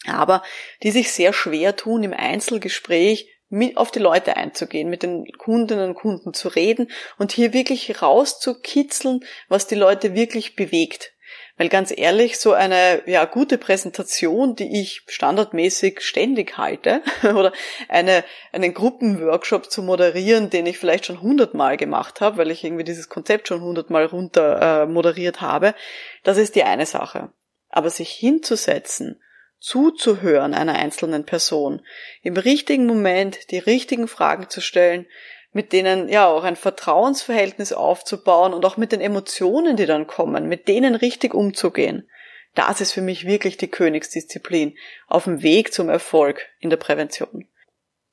aber 0.05 0.43
die 0.83 0.91
sich 0.91 1.11
sehr 1.11 1.33
schwer 1.33 1.75
tun, 1.75 2.03
im 2.03 2.13
Einzelgespräch 2.13 3.27
mit 3.49 3.75
auf 3.77 3.91
die 3.91 3.99
Leute 3.99 4.37
einzugehen, 4.37 4.89
mit 4.89 5.03
den 5.03 5.25
Kundinnen 5.37 5.89
und 5.89 5.95
Kunden 5.95 6.33
zu 6.33 6.47
reden 6.47 6.89
und 7.17 7.33
hier 7.33 7.51
wirklich 7.51 8.01
rauszukitzeln, 8.01 9.25
was 9.49 9.67
die 9.67 9.75
Leute 9.75 10.15
wirklich 10.15 10.55
bewegt. 10.55 11.13
Weil 11.61 11.69
ganz 11.69 11.93
ehrlich, 11.95 12.39
so 12.39 12.53
eine 12.53 13.03
ja, 13.05 13.23
gute 13.25 13.59
Präsentation, 13.59 14.55
die 14.55 14.81
ich 14.81 15.03
standardmäßig 15.05 16.01
ständig 16.01 16.57
halte, 16.57 17.03
oder 17.35 17.53
eine, 17.87 18.23
einen 18.51 18.73
Gruppenworkshop 18.73 19.69
zu 19.69 19.83
moderieren, 19.83 20.49
den 20.49 20.65
ich 20.65 20.79
vielleicht 20.79 21.05
schon 21.05 21.21
hundertmal 21.21 21.77
gemacht 21.77 22.19
habe, 22.19 22.37
weil 22.37 22.49
ich 22.49 22.63
irgendwie 22.63 22.83
dieses 22.83 23.09
Konzept 23.09 23.47
schon 23.47 23.61
hundertmal 23.61 24.05
runter 24.05 24.85
äh, 24.85 24.85
moderiert 24.87 25.41
habe, 25.41 25.75
das 26.23 26.39
ist 26.39 26.55
die 26.55 26.63
eine 26.63 26.87
Sache. 26.87 27.29
Aber 27.69 27.91
sich 27.91 28.09
hinzusetzen, 28.09 29.21
zuzuhören 29.59 30.55
einer 30.55 30.73
einzelnen 30.73 31.25
Person, 31.27 31.85
im 32.23 32.37
richtigen 32.37 32.87
Moment 32.87 33.51
die 33.51 33.59
richtigen 33.59 34.07
Fragen 34.07 34.49
zu 34.49 34.61
stellen, 34.61 35.05
mit 35.53 35.73
denen 35.73 36.09
ja 36.09 36.27
auch 36.27 36.43
ein 36.43 36.55
Vertrauensverhältnis 36.55 37.73
aufzubauen 37.73 38.53
und 38.53 38.65
auch 38.65 38.77
mit 38.77 38.91
den 38.91 39.01
Emotionen, 39.01 39.75
die 39.75 39.85
dann 39.85 40.07
kommen, 40.07 40.47
mit 40.47 40.67
denen 40.67 40.95
richtig 40.95 41.33
umzugehen. 41.33 42.07
Das 42.55 42.81
ist 42.81 42.91
für 42.91 43.01
mich 43.01 43.25
wirklich 43.25 43.57
die 43.57 43.69
Königsdisziplin 43.69 44.75
auf 45.07 45.25
dem 45.25 45.41
Weg 45.41 45.73
zum 45.73 45.89
Erfolg 45.89 46.47
in 46.59 46.69
der 46.69 46.77
Prävention. 46.77 47.47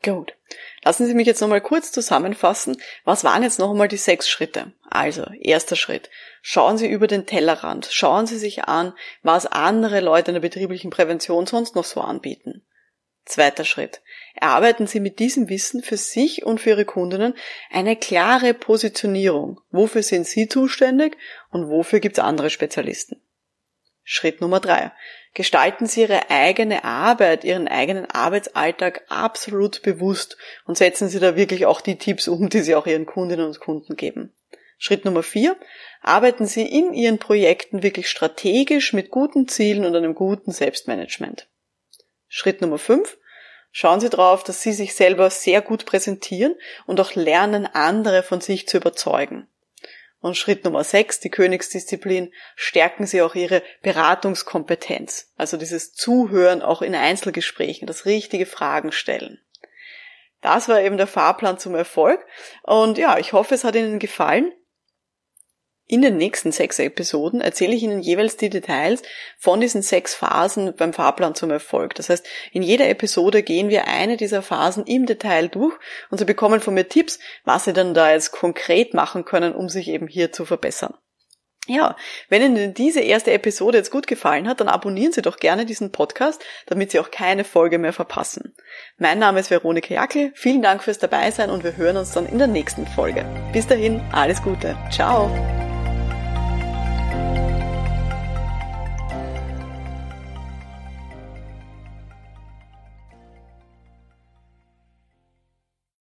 Gut. 0.03 0.35
Lassen 0.85 1.07
Sie 1.07 1.15
mich 1.15 1.27
jetzt 1.27 1.41
nochmal 1.41 1.61
kurz 1.61 1.91
zusammenfassen. 1.91 2.81
Was 3.05 3.25
waren 3.25 3.43
jetzt 3.43 3.59
noch 3.59 3.71
einmal 3.71 3.89
die 3.89 3.97
sechs 3.97 4.29
Schritte? 4.29 4.73
Also, 4.89 5.25
erster 5.41 5.75
Schritt. 5.75 6.09
Schauen 6.41 6.79
Sie 6.79 6.87
über 6.87 7.09
den 7.09 7.27
Tellerrand. 7.27 7.89
Schauen 7.91 8.27
Sie 8.27 8.39
sich 8.39 8.65
an, 8.65 8.95
was 9.23 9.47
andere 9.47 10.01
Leute 10.01 10.31
in 10.31 10.35
der 10.37 10.41
betrieblichen 10.41 10.91
Prävention 10.91 11.47
sonst 11.47 11.75
noch 11.75 11.85
so 11.85 12.01
anbieten. 12.01 12.65
Zweiter 13.29 13.65
Schritt. 13.65 14.01
Erarbeiten 14.35 14.87
Sie 14.87 15.01
mit 15.01 15.19
diesem 15.19 15.49
Wissen 15.49 15.83
für 15.83 15.97
sich 15.97 16.47
und 16.47 16.61
für 16.61 16.71
Ihre 16.71 16.85
Kundinnen 16.85 17.35
eine 17.71 17.97
klare 17.97 18.55
Positionierung. 18.55 19.61
Wofür 19.71 20.03
sind 20.03 20.27
Sie 20.27 20.49
zuständig 20.49 21.17
und 21.51 21.69
wofür 21.69 22.01
gibt 22.01 22.19
es 22.19 22.25
andere 22.25 22.49
Spezialisten? 22.49 23.21
Schritt 24.03 24.41
Nummer 24.41 24.61
drei. 24.61 24.93
Gestalten 25.35 25.87
Sie 25.87 26.01
Ihre 26.01 26.31
eigene 26.31 26.85
Arbeit, 26.85 27.45
Ihren 27.45 27.69
eigenen 27.69 28.07
Arbeitsalltag 28.07 29.03
absolut 29.09 29.83
bewusst 29.83 30.39
und 30.65 30.79
setzen 30.79 31.09
Sie 31.09 31.21
da 31.21 31.37
wirklich 31.37 31.67
auch 31.67 31.83
die 31.83 31.99
Tipps 31.99 32.29
um, 32.29 32.49
die 32.49 32.63
Sie 32.63 32.75
auch 32.75 32.87
Ihren 32.87 33.05
Kundinnen 33.05 33.47
und 33.47 33.61
Kunden 33.61 33.97
geben. 33.97 34.33
Schritt 34.79 35.05
Nummer 35.05 35.23
vier. 35.23 35.57
Arbeiten 36.01 36.47
Sie 36.47 36.63
in 36.63 36.95
Ihren 36.95 37.19
Projekten 37.19 37.83
wirklich 37.83 38.09
strategisch 38.09 38.95
mit 38.95 39.11
guten 39.11 39.49
Zielen 39.49 39.85
und 39.85 39.95
einem 39.95 40.15
guten 40.15 40.53
Selbstmanagement. 40.53 41.49
Schritt 42.29 42.61
Nummer 42.61 42.79
fünf. 42.79 43.19
Schauen 43.71 44.01
Sie 44.01 44.09
darauf, 44.09 44.45
dass 44.45 44.63
Sie 44.63 44.73
sich 44.73 44.95
selber 44.95 45.31
sehr 45.31 45.61
gut 45.61 45.87
präsentieren 45.87 46.55
und 46.87 47.01
auch 47.01 47.15
lernen, 47.15 47.67
andere 47.67 48.23
von 48.23 48.41
sich 48.41 48.67
zu 48.67 48.79
überzeugen. 48.79 49.49
Und 50.21 50.37
Schritt 50.37 50.65
Nummer 50.65 50.83
sechs, 50.83 51.21
die 51.21 51.31
Königsdisziplin, 51.31 52.33
stärken 52.57 53.07
Sie 53.07 53.23
auch 53.23 53.35
Ihre 53.35 53.63
Beratungskompetenz. 53.83 55.33
Also 55.37 55.57
dieses 55.57 55.93
Zuhören 55.93 56.61
auch 56.61 56.83
in 56.83 56.95
Einzelgesprächen, 56.95 57.87
das 57.87 58.05
richtige 58.05 58.47
Fragen 58.47 58.91
stellen. 58.91 59.41
Das 60.41 60.69
war 60.69 60.81
eben 60.81 60.97
der 60.97 61.07
Fahrplan 61.07 61.59
zum 61.59 61.75
Erfolg. 61.75 62.25
Und 62.63 62.99
ja, 62.99 63.19
ich 63.19 63.33
hoffe, 63.33 63.55
es 63.55 63.65
hat 63.65 63.77
Ihnen 63.77 63.99
gefallen. 63.99 64.53
In 65.91 66.03
den 66.03 66.19
nächsten 66.19 66.53
sechs 66.53 66.79
Episoden 66.79 67.41
erzähle 67.41 67.75
ich 67.75 67.83
Ihnen 67.83 68.01
jeweils 68.01 68.37
die 68.37 68.51
Details 68.51 69.01
von 69.39 69.59
diesen 69.59 69.81
sechs 69.81 70.15
Phasen 70.15 70.75
beim 70.77 70.93
Fahrplan 70.93 71.35
zum 71.35 71.51
Erfolg. 71.51 71.95
Das 71.95 72.11
heißt, 72.11 72.27
in 72.53 72.63
jeder 72.63 72.91
Episode 72.91 73.43
gehen 73.43 73.71
wir 73.71 73.89
eine 73.89 74.19
dieser 74.19 74.43
Phasen 74.43 74.85
im 74.85 75.07
Detail 75.07 75.49
durch 75.49 75.75
und 76.11 76.19
Sie 76.19 76.27
bekommen 76.27 76.61
von 76.61 76.75
mir 76.75 76.89
Tipps, 76.89 77.19
was 77.45 77.65
Sie 77.65 77.73
dann 77.73 77.95
da 77.95 78.13
jetzt 78.13 78.33
konkret 78.33 78.93
machen 78.93 79.25
können, 79.25 79.55
um 79.55 79.71
sich 79.71 79.89
eben 79.89 80.09
hier 80.09 80.31
zu 80.31 80.45
verbessern. 80.45 80.93
Ja, 81.67 81.97
wenn 82.29 82.43
Ihnen 82.43 82.75
diese 82.75 83.01
erste 83.01 83.33
Episode 83.33 83.79
jetzt 83.79 83.91
gut 83.91 84.07
gefallen 84.07 84.47
hat, 84.47 84.61
dann 84.61 84.69
abonnieren 84.69 85.13
Sie 85.13 85.23
doch 85.23 85.39
gerne 85.39 85.65
diesen 85.65 85.91
Podcast, 85.91 86.43
damit 86.67 86.91
Sie 86.91 87.01
auch 87.01 87.11
keine 87.11 87.45
Folge 87.45 87.79
mehr 87.79 87.95
verpassen. 87.95 88.55
Mein 88.99 89.19
Name 89.19 89.41
ist 89.41 89.51
Veronika 89.51 89.95
Jackel, 89.95 90.33
vielen 90.35 90.61
Dank 90.61 90.83
fürs 90.83 90.99
Dabeisein 90.99 91.49
und 91.49 91.65
wir 91.65 91.79
hören 91.79 91.97
uns 91.97 92.13
dann 92.13 92.27
in 92.27 92.39
der 92.39 92.47
nächsten 92.47 92.87
Folge. 92.87 93.25
Bis 93.55 93.67
dahin, 93.67 94.03
alles 94.13 94.43
Gute. 94.43 94.77
Ciao. 94.91 95.58